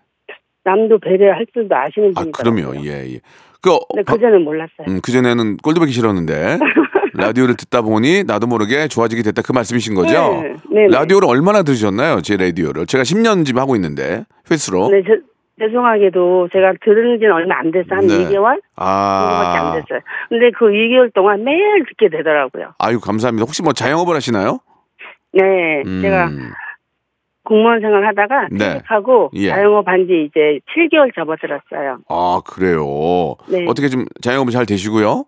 남도 0.64 0.98
배려할 0.98 1.46
줄도 1.52 1.74
아시는 1.74 2.12
아, 2.16 2.20
분이더라고요. 2.20 2.70
그럼요. 2.70 2.86
예, 2.86 3.14
예. 3.14 3.20
그, 3.62 3.70
바- 4.04 4.14
그전엔 4.14 4.42
몰랐어요. 4.42 4.86
음, 4.88 5.00
그전에는 5.00 5.56
꼴드보기 5.58 5.92
싫었는데, 5.92 6.58
라디오를 7.14 7.56
듣다 7.56 7.82
보니 7.82 8.24
나도 8.24 8.46
모르게 8.46 8.88
좋아지게 8.88 9.22
됐다 9.22 9.42
그 9.42 9.52
말씀이신 9.52 9.94
거죠? 9.94 10.40
네, 10.42 10.54
네, 10.70 10.80
네. 10.82 10.88
라디오를 10.88 11.28
얼마나 11.28 11.62
들으셨나요? 11.62 12.20
제 12.22 12.36
라디오를. 12.36 12.86
제가 12.86 13.02
10년 13.04 13.44
지금 13.44 13.60
하고 13.60 13.74
있는데, 13.76 14.24
횟수로. 14.50 14.90
네, 14.90 15.02
저, 15.06 15.14
죄송하게도 15.62 16.48
제가 16.52 16.72
들은 16.82 17.18
지는 17.18 17.32
얼마 17.34 17.58
안 17.58 17.70
됐어요. 17.70 17.98
한 17.98 18.06
네. 18.06 18.14
2개월? 18.14 18.60
정도밖에 18.76 19.58
안 19.58 19.66
아. 19.66 19.72
됐어요. 19.74 20.00
근데 20.30 20.50
그 20.58 20.66
2개월 20.66 21.12
동안 21.12 21.44
매일 21.44 21.84
듣게 21.86 22.08
되더라고요. 22.16 22.72
아유, 22.78 22.98
감사합니다. 22.98 23.42
혹시 23.44 23.62
뭐 23.62 23.74
자영업을 23.74 24.14
하시나요? 24.16 24.60
네, 25.34 25.42
음, 25.84 26.00
제가 26.00 26.30
공무원 27.50 27.80
생활 27.80 28.06
하다가 28.06 28.46
네. 28.52 28.74
퇴직하고 28.74 29.32
예. 29.34 29.48
자영업 29.48 29.88
한지 29.88 30.28
이제 30.28 30.60
7개월 30.72 31.12
접어들었어요. 31.12 31.98
아, 32.08 32.40
그래요. 32.46 33.34
네. 33.50 33.66
어떻게 33.68 33.88
좀 33.88 34.04
자영업이 34.22 34.52
잘 34.52 34.64
되시고요? 34.66 35.24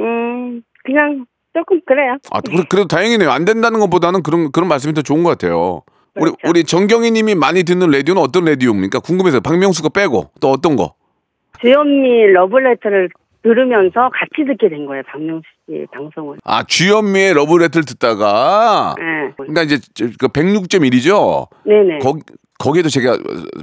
음, 0.00 0.62
그냥 0.82 1.24
조금 1.54 1.80
그래요. 1.86 2.16
아, 2.32 2.40
그래, 2.40 2.64
그래도 2.68 2.88
다행이네요. 2.88 3.30
안 3.30 3.44
된다는 3.44 3.78
것보다는 3.78 4.24
그런, 4.24 4.50
그런 4.50 4.68
말씀이 4.68 4.94
더 4.94 5.02
좋은 5.02 5.22
것 5.22 5.30
같아요. 5.30 5.82
우리, 6.16 6.32
그렇죠. 6.32 6.38
우리 6.48 6.64
정경희 6.64 7.12
님이 7.12 7.36
많이 7.36 7.62
듣는 7.62 7.88
라디오는 7.92 8.20
어떤 8.20 8.44
라디오입니까? 8.44 8.98
궁금해서. 8.98 9.38
박명수 9.38 9.84
거 9.84 9.90
빼고 9.90 10.32
또 10.40 10.48
어떤 10.48 10.74
거? 10.74 10.94
주현미 11.60 12.32
러블레터를 12.32 13.10
들으면서 13.44 14.10
같이 14.12 14.44
듣게 14.44 14.68
된 14.68 14.86
거예요. 14.86 15.04
박명수 15.06 15.46
씨 15.68 15.86
방송을. 15.92 16.38
아, 16.44 16.64
주현미의 16.64 17.34
러브레터를 17.34 17.84
듣다가. 17.84 18.94
네. 18.98 19.32
그러니까 19.36 19.62
이제 19.62 19.78
저- 19.94 20.06
그 20.18 20.28
106.1이죠? 20.28 21.48
네네. 21.64 21.98
거, 22.00 22.16
거기에도 22.58 22.88
제가 22.88 23.18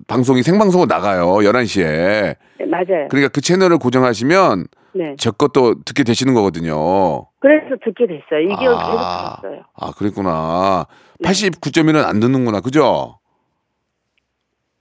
방송이 0.08 0.42
생방송으로 0.44 0.88
나가요. 0.88 1.26
11시에. 1.44 2.36
네, 2.60 2.66
맞아요. 2.66 3.08
그러니까 3.10 3.28
그 3.34 3.42
채널을 3.42 3.78
고정하시면 3.78 4.68
네. 4.96 5.16
제 5.18 5.30
것도 5.30 5.84
듣게 5.84 6.04
되시는 6.04 6.34
거거든요. 6.34 7.26
그래서 7.40 7.76
듣게 7.84 8.08
됐어요. 8.08 8.48
2개월 8.48 8.76
아. 8.78 9.36
계속 9.36 9.42
들었어요. 9.42 9.64
아, 9.76 9.92
그랬구나. 9.92 10.86
네. 11.20 11.30
89.1은 11.30 12.04
안 12.06 12.20
듣는구나. 12.20 12.62
그죠? 12.62 13.20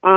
아, 0.02 0.10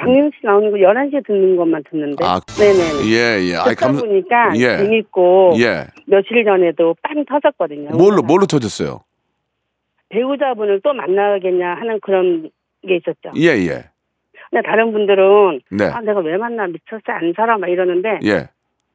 박명수 0.00 0.38
씨 0.40 0.46
나오는 0.46 0.70
거 0.70 0.78
11시에 0.78 1.26
듣는 1.26 1.56
것만 1.56 1.84
듣는데. 1.90 2.24
아, 2.24 2.40
네네네. 2.58 3.10
예, 3.12 3.50
예. 3.50 3.56
아이, 3.56 3.74
듣다 3.74 3.86
감 3.86 3.96
보니까 3.96 4.52
예. 4.56 4.78
재밌고 4.78 5.52
예. 5.58 5.86
며칠 6.06 6.44
전에도 6.44 6.96
빵 7.02 7.24
터졌거든요. 7.26 7.90
뭘로, 7.90 8.22
뭘로 8.22 8.46
터졌어요? 8.46 9.00
배우자분을 10.08 10.80
또 10.82 10.92
만나겠냐 10.92 11.74
하는 11.74 12.00
그런 12.00 12.50
게 12.86 12.96
있었죠. 12.96 13.30
예, 13.36 13.48
예. 13.68 13.84
근데 14.50 14.66
다른 14.66 14.92
분들은 14.92 15.60
네. 15.70 15.84
아 15.84 16.00
내가 16.00 16.20
왜 16.20 16.36
만나 16.36 16.66
미쳤어 16.66 17.00
안 17.06 17.32
살아 17.36 17.56
막 17.58 17.68
이러는데 17.68 18.18
예. 18.24 18.48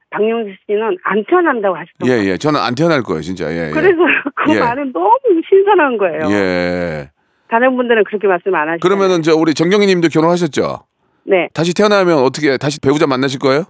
박명수 0.09 0.51
씨는 0.65 0.97
안 1.03 1.23
태어난다고 1.25 1.75
하시더라고요. 1.75 2.17
예, 2.17 2.31
예. 2.31 2.37
저는 2.37 2.59
안 2.59 2.75
태어날 2.75 3.03
거예요, 3.03 3.21
진짜. 3.21 3.49
예, 3.51 3.67
예. 3.67 3.71
그래서 3.71 3.97
그 4.35 4.55
예. 4.55 4.59
말은 4.59 4.91
너무 4.91 5.19
신선한 5.47 5.97
거예요. 5.97 6.19
예. 6.31 7.09
다른 7.47 7.75
분들은 7.77 8.03
그렇게 8.05 8.27
말씀 8.27 8.53
안 8.55 8.67
하시죠. 8.69 8.81
그러면은 8.81 9.21
저 9.21 9.35
우리 9.35 9.53
정경희 9.53 9.85
님도 9.87 10.09
결혼하셨죠? 10.09 10.79
네 11.25 11.49
다시 11.53 11.73
태어나면 11.73 12.19
어떻게 12.19 12.57
다시 12.57 12.79
배우자 12.79 13.07
만나실 13.07 13.39
거예요? 13.39 13.65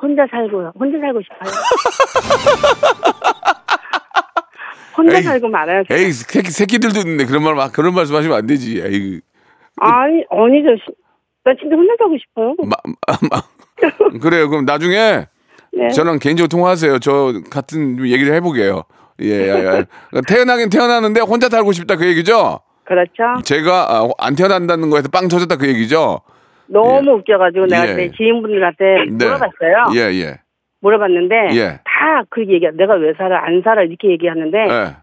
혼자 0.00 0.22
살고 0.30 0.72
혼자 0.78 0.98
살고 0.98 1.20
싶어요. 1.22 1.52
혼자 4.96 5.16
에이, 5.18 5.22
살고 5.22 5.48
말아요. 5.48 5.82
에이, 5.90 6.10
새끼, 6.12 6.50
새끼들도 6.50 7.00
있는데 7.00 7.24
그런 7.24 7.42
말, 7.44 7.54
막- 7.54 7.72
그런 7.72 7.94
말씀 7.94 8.14
하시면 8.16 8.36
안 8.36 8.46
되지. 8.46 8.80
에이. 8.84 9.20
아니 9.76 10.24
아니죠. 10.30 10.70
시- 10.84 10.94
나 11.44 11.52
진짜 11.60 11.76
혼자 11.76 11.92
살고 11.98 12.16
싶어요. 12.18 12.54
마, 12.58 12.76
마, 13.06 13.18
마. 13.30 14.18
그래요. 14.18 14.48
그럼 14.48 14.64
나중에 14.64 15.26
네. 15.72 15.88
저랑 15.94 16.18
개인적으로 16.18 16.48
통화하세요. 16.48 16.98
저 16.98 17.32
같은 17.50 18.04
얘기를 18.06 18.34
해보게요. 18.34 18.82
예, 19.22 19.26
예, 19.26 19.48
예. 19.50 19.84
태어나긴 20.26 20.68
태어나는데 20.70 21.20
혼자 21.20 21.48
살고 21.48 21.72
싶다 21.72 21.96
그 21.96 22.06
얘기죠? 22.06 22.60
그렇죠. 22.88 23.42
제가 23.44 23.86
아, 23.90 24.08
안 24.18 24.34
태어난다는 24.34 24.88
거에서 24.88 25.08
빵 25.12 25.28
터졌다 25.28 25.56
그 25.56 25.68
얘기죠? 25.68 26.20
너무 26.66 27.12
웃겨가지고 27.12 27.66
내가 27.66 27.88
예. 27.90 27.94
제 27.96 28.10
지인분들한테 28.16 28.84
네. 29.10 29.24
물어봤어요. 29.26 29.92
예, 29.94 30.00
예. 30.20 30.40
물어봤는데 30.80 31.34
예. 31.52 31.80
다 31.84 32.24
그 32.30 32.46
얘기야. 32.48 32.70
내가 32.72 32.94
왜 32.94 33.12
살아 33.18 33.44
안 33.44 33.60
살아 33.62 33.82
이렇게 33.82 34.08
얘기하는데 34.10 34.58
예. 34.58 34.96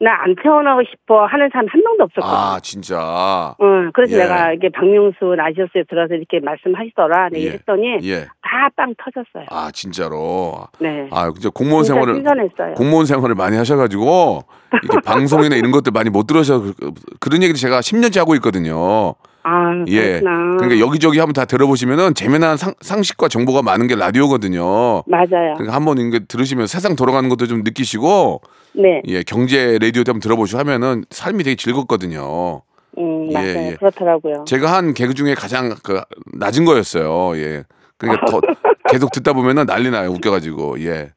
나안 0.00 0.34
태어나고 0.42 0.82
싶어 0.90 1.26
하는 1.26 1.48
사람 1.52 1.66
한 1.68 1.80
명도 1.84 2.04
없었거든. 2.04 2.34
아, 2.36 2.58
진짜. 2.60 3.54
응, 3.60 3.90
그래서 3.92 4.16
예. 4.16 4.22
내가 4.22 4.52
이게 4.52 4.68
박명수 4.70 5.34
라디오스에 5.36 5.84
들어서 5.88 6.14
이렇게 6.14 6.40
말씀하시더라. 6.40 7.28
네, 7.30 7.40
예. 7.42 7.50
했더니 7.50 7.98
예. 8.02 8.26
다 8.52 8.68
빵 8.76 8.94
터졌어요. 9.02 9.46
아, 9.48 9.70
진짜로. 9.72 10.66
네. 10.78 11.08
아, 11.10 11.30
진짜 11.32 11.48
공무원 11.50 11.84
진짜 11.84 11.94
생활을 11.94 12.14
신선했어요. 12.16 12.74
공무원 12.74 13.06
생활을 13.06 13.34
많이 13.34 13.56
하셔가지고 13.56 14.44
이게 14.84 14.96
방송이나 15.04 15.56
이런 15.56 15.70
것들 15.70 15.90
많이 15.92 16.10
못 16.10 16.26
들으셔 16.26 16.60
그- 16.60 16.74
그런 17.18 17.42
얘기를 17.42 17.58
제가 17.58 17.80
10년째 17.80 18.18
하고 18.18 18.34
있거든요. 18.36 19.14
아, 19.44 19.72
예. 19.88 20.20
그렇구나. 20.20 20.56
그러니까 20.58 20.78
여기저기 20.86 21.18
한번 21.18 21.32
다 21.32 21.44
들어보시면은 21.46 22.14
재미난 22.14 22.56
상, 22.58 22.74
상식과 22.80 23.28
정보가 23.28 23.62
많은 23.62 23.86
게 23.88 23.96
라디오거든요. 23.96 25.02
맞아요. 25.06 25.54
그러니까 25.56 25.72
한번 25.74 25.98
이게 25.98 26.20
들으시면 26.20 26.66
세상 26.66 26.94
돌아가는 26.94 27.28
것도 27.28 27.46
좀 27.46 27.62
느끼시고 27.64 28.42
네. 28.74 29.02
예 29.08 29.22
경제 29.22 29.78
라디오도 29.80 30.10
한번 30.10 30.20
들어보시고 30.20 30.58
하면은 30.60 31.04
삶이 31.10 31.42
되게 31.42 31.56
즐겁거든요. 31.56 32.62
음, 32.98 33.28
예, 33.30 33.32
맞아요. 33.32 33.48
예. 33.72 33.76
그렇더라고요. 33.78 34.44
제가 34.46 34.72
한 34.72 34.92
개그 34.94 35.14
중에 35.14 35.34
가장 35.34 35.74
그 35.82 36.00
낮은 36.34 36.64
거였어요. 36.66 37.36
예. 37.38 37.64
그러니까 38.02 38.26
더 38.26 38.40
계속 38.90 39.10
듣다 39.12 39.32
보면은 39.32 39.66
난리 39.66 39.90
나요. 39.90 40.10
웃겨가지고 40.10 40.80
예. 40.80 41.10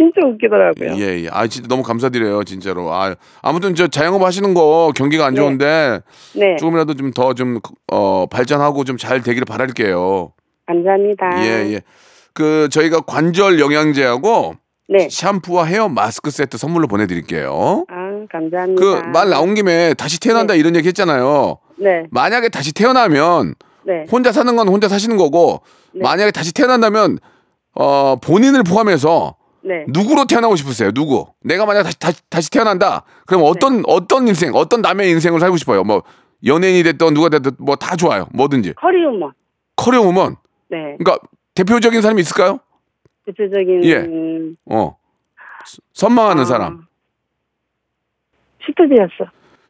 진짜 0.00 0.24
웃기더라고요. 0.24 0.94
예, 1.02 1.24
예. 1.24 1.28
아, 1.32 1.46
진짜 1.48 1.66
너무 1.68 1.82
감사드려요, 1.82 2.44
진짜로. 2.44 2.92
아, 2.94 3.16
아무튼 3.42 3.74
저 3.74 3.88
자영업 3.88 4.22
하시는 4.22 4.54
거 4.54 4.92
경기가 4.94 5.26
안 5.26 5.34
네. 5.34 5.40
좋은데 5.40 6.00
네. 6.36 6.56
조금이라도 6.56 6.94
좀 6.94 7.10
더 7.12 7.34
좀 7.34 7.58
어, 7.92 8.26
발전하고 8.26 8.84
좀 8.84 8.96
잘 8.96 9.22
되기를 9.22 9.44
바랄게요. 9.44 10.32
감사합니다. 10.66 11.44
예, 11.44 11.74
예. 11.74 11.80
그 12.32 12.68
저희가 12.70 13.00
관절 13.00 13.58
영양제하고 13.58 14.54
네. 14.88 15.08
샴푸와 15.10 15.64
헤어 15.64 15.88
마스크 15.88 16.30
세트 16.30 16.56
선물로 16.58 16.86
보내드릴게요. 16.86 17.84
아, 17.88 17.94
감사합니다. 18.30 18.80
그 18.80 19.02
말 19.10 19.30
나온 19.30 19.54
김에 19.54 19.94
다시 19.94 20.20
태어난다 20.20 20.54
이런 20.54 20.76
얘기 20.76 20.86
했잖아요. 20.88 21.58
네. 21.76 22.04
만약에 22.12 22.48
다시 22.50 22.72
태어나면 22.72 23.54
네. 23.88 24.04
혼자 24.12 24.32
사는 24.32 24.54
건 24.54 24.68
혼자 24.68 24.86
사시는 24.86 25.16
거고 25.16 25.62
네. 25.94 26.02
만약에 26.02 26.30
다시 26.30 26.52
태어난다면 26.52 27.18
어 27.74 28.16
본인을 28.16 28.62
포함해서 28.62 29.34
네. 29.62 29.84
누구로 29.88 30.26
태어나고 30.26 30.56
싶으세요? 30.56 30.92
누구? 30.92 31.26
내가 31.40 31.64
만약 31.64 31.84
다시 31.84 31.98
다시, 31.98 32.20
다시 32.28 32.50
태어난다. 32.50 33.04
그럼 33.26 33.42
네. 33.42 33.48
어떤 33.48 33.82
어떤 33.86 34.28
인생, 34.28 34.54
어떤 34.54 34.82
남의 34.82 35.10
인생을 35.10 35.40
살고 35.40 35.56
싶어요? 35.56 35.84
뭐 35.84 36.02
연예인이 36.44 36.82
됐던 36.82 37.14
누가 37.14 37.28
됐든 37.30 37.52
뭐 37.58 37.76
다 37.76 37.96
좋아요. 37.96 38.28
뭐든지. 38.34 38.74
커리우먼. 38.74 39.32
커리어우먼. 39.76 40.36
네. 40.70 40.96
그러니까 40.98 41.18
대표적인 41.54 42.02
사람이 42.02 42.20
있을까요? 42.20 42.60
대표적인 43.26 43.84
예. 43.84 44.06
어. 44.74 44.96
스- 45.64 45.78
선망하는 45.94 46.42
아. 46.42 46.44
사람. 46.44 46.82
스튜디오스. 48.66 49.14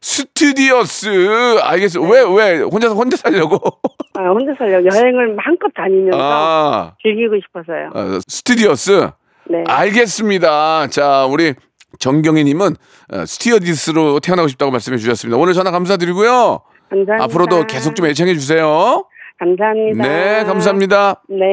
스튜디오스. 0.01 1.59
알겠어. 1.61 2.01
왜, 2.01 2.21
왜? 2.21 2.61
혼자, 2.61 2.89
혼자 2.89 3.17
살려고? 3.17 3.59
아, 4.19 4.31
혼자 4.31 4.53
살려고 4.57 4.85
여행을 4.85 5.35
마음껏 5.35 5.69
다니면서 5.73 6.19
아, 6.19 6.93
즐기고 7.01 7.35
싶어서요. 7.41 7.89
어, 7.95 8.19
스튜디오스. 8.27 9.09
네. 9.49 9.63
알겠습니다. 9.65 10.87
자, 10.87 11.25
우리 11.25 11.53
정경희님은 11.99 12.75
어, 13.13 13.25
스튜어디스로 13.25 14.19
태어나고 14.19 14.49
싶다고 14.49 14.71
말씀해 14.71 14.97
주셨습니다. 14.97 15.37
오늘 15.37 15.53
전화 15.53 15.71
감사드리고요. 15.71 16.59
감사합니다. 16.89 17.23
앞으로도 17.23 17.67
계속 17.67 17.95
좀 17.95 18.07
애청해 18.07 18.33
주세요. 18.33 19.05
감사합니다. 19.39 20.03
네, 20.03 20.43
감사합니다. 20.43 21.23
네. 21.29 21.49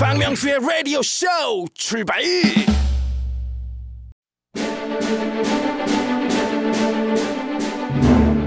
박명수의 0.00 0.60
라디오 0.66 1.02
쇼 1.02 1.26
출발 1.74 2.22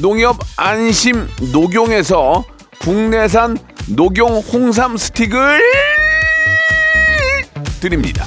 농협 0.00 0.38
안심 0.56 1.28
녹용에서 1.52 2.44
국내산 2.80 3.58
녹용 3.94 4.38
홍삼 4.38 4.96
스틱을 4.96 5.60
드립니다. 7.80 8.24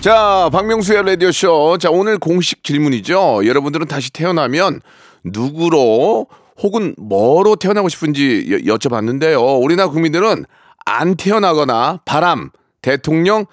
자, 0.00 0.48
박명수의 0.52 1.04
라디오쇼. 1.04 1.78
자, 1.78 1.90
오늘 1.90 2.18
공식 2.18 2.64
질문이죠. 2.64 3.46
여러분들은 3.46 3.86
다시 3.86 4.10
태어나면 4.10 4.80
누구로 5.24 6.26
혹은 6.62 6.94
뭐로 6.98 7.56
태어나고 7.56 7.88
싶은지 7.88 8.46
여, 8.66 8.74
여쭤봤는데요. 8.76 9.62
우리나라 9.62 9.90
국민들은 9.90 10.44
안 10.84 11.16
태어나거나 11.16 12.00
바람, 12.04 12.50
대통령, 12.82 13.46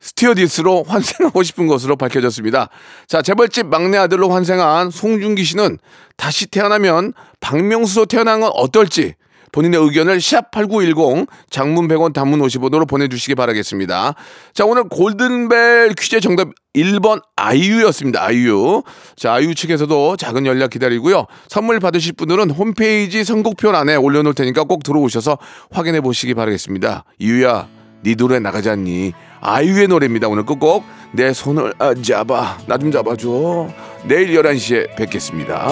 스튜어디스로 0.00 0.84
환생하고 0.84 1.42
싶은 1.42 1.66
것으로 1.66 1.96
밝혀졌습니다. 1.96 2.68
자, 3.06 3.22
재벌집 3.22 3.66
막내 3.66 3.98
아들로 3.98 4.30
환생한 4.30 4.90
송중기 4.90 5.44
씨는 5.44 5.78
다시 6.16 6.46
태어나면 6.46 7.14
박명수로 7.40 8.06
태어난 8.06 8.40
건 8.40 8.50
어떨지 8.54 9.14
본인의 9.52 9.80
의견을 9.80 10.18
샵8910 10.18 11.26
장문 11.50 11.88
100원 11.88 12.12
단문 12.12 12.40
50원으로 12.40 12.86
보내주시기 12.86 13.34
바라겠습니다. 13.34 14.14
자, 14.52 14.64
오늘 14.64 14.84
골든벨 14.84 15.94
퀴즈 15.94 16.20
정답 16.20 16.48
1번 16.74 17.22
아이유였습니다. 17.36 18.22
아이유. 18.22 18.82
자, 19.16 19.32
아이유 19.34 19.54
측에서도 19.54 20.16
작은 20.16 20.46
연락 20.46 20.70
기다리고요. 20.70 21.26
선물 21.48 21.80
받으실 21.80 22.12
분들은 22.12 22.50
홈페이지 22.50 23.24
선곡표 23.24 23.70
안에 23.70 23.96
올려놓을 23.96 24.34
테니까 24.34 24.64
꼭 24.64 24.82
들어오셔서 24.82 25.38
확인해 25.70 26.00
보시기 26.00 26.34
바라겠습니다. 26.34 27.04
이유야, 27.18 27.68
네 28.02 28.14
노래 28.14 28.38
나가지 28.38 28.68
않니? 28.70 29.12
아이유의 29.40 29.88
노래입니다. 29.88 30.28
오늘 30.28 30.44
끝곡 30.44 30.84
내 31.12 31.32
손을 31.32 31.74
아, 31.78 31.94
잡아 31.94 32.58
나 32.66 32.78
좀 32.78 32.90
잡아줘. 32.92 33.68
내일 34.04 34.30
11시에 34.40 34.94
뵙겠습니다. 34.96 35.68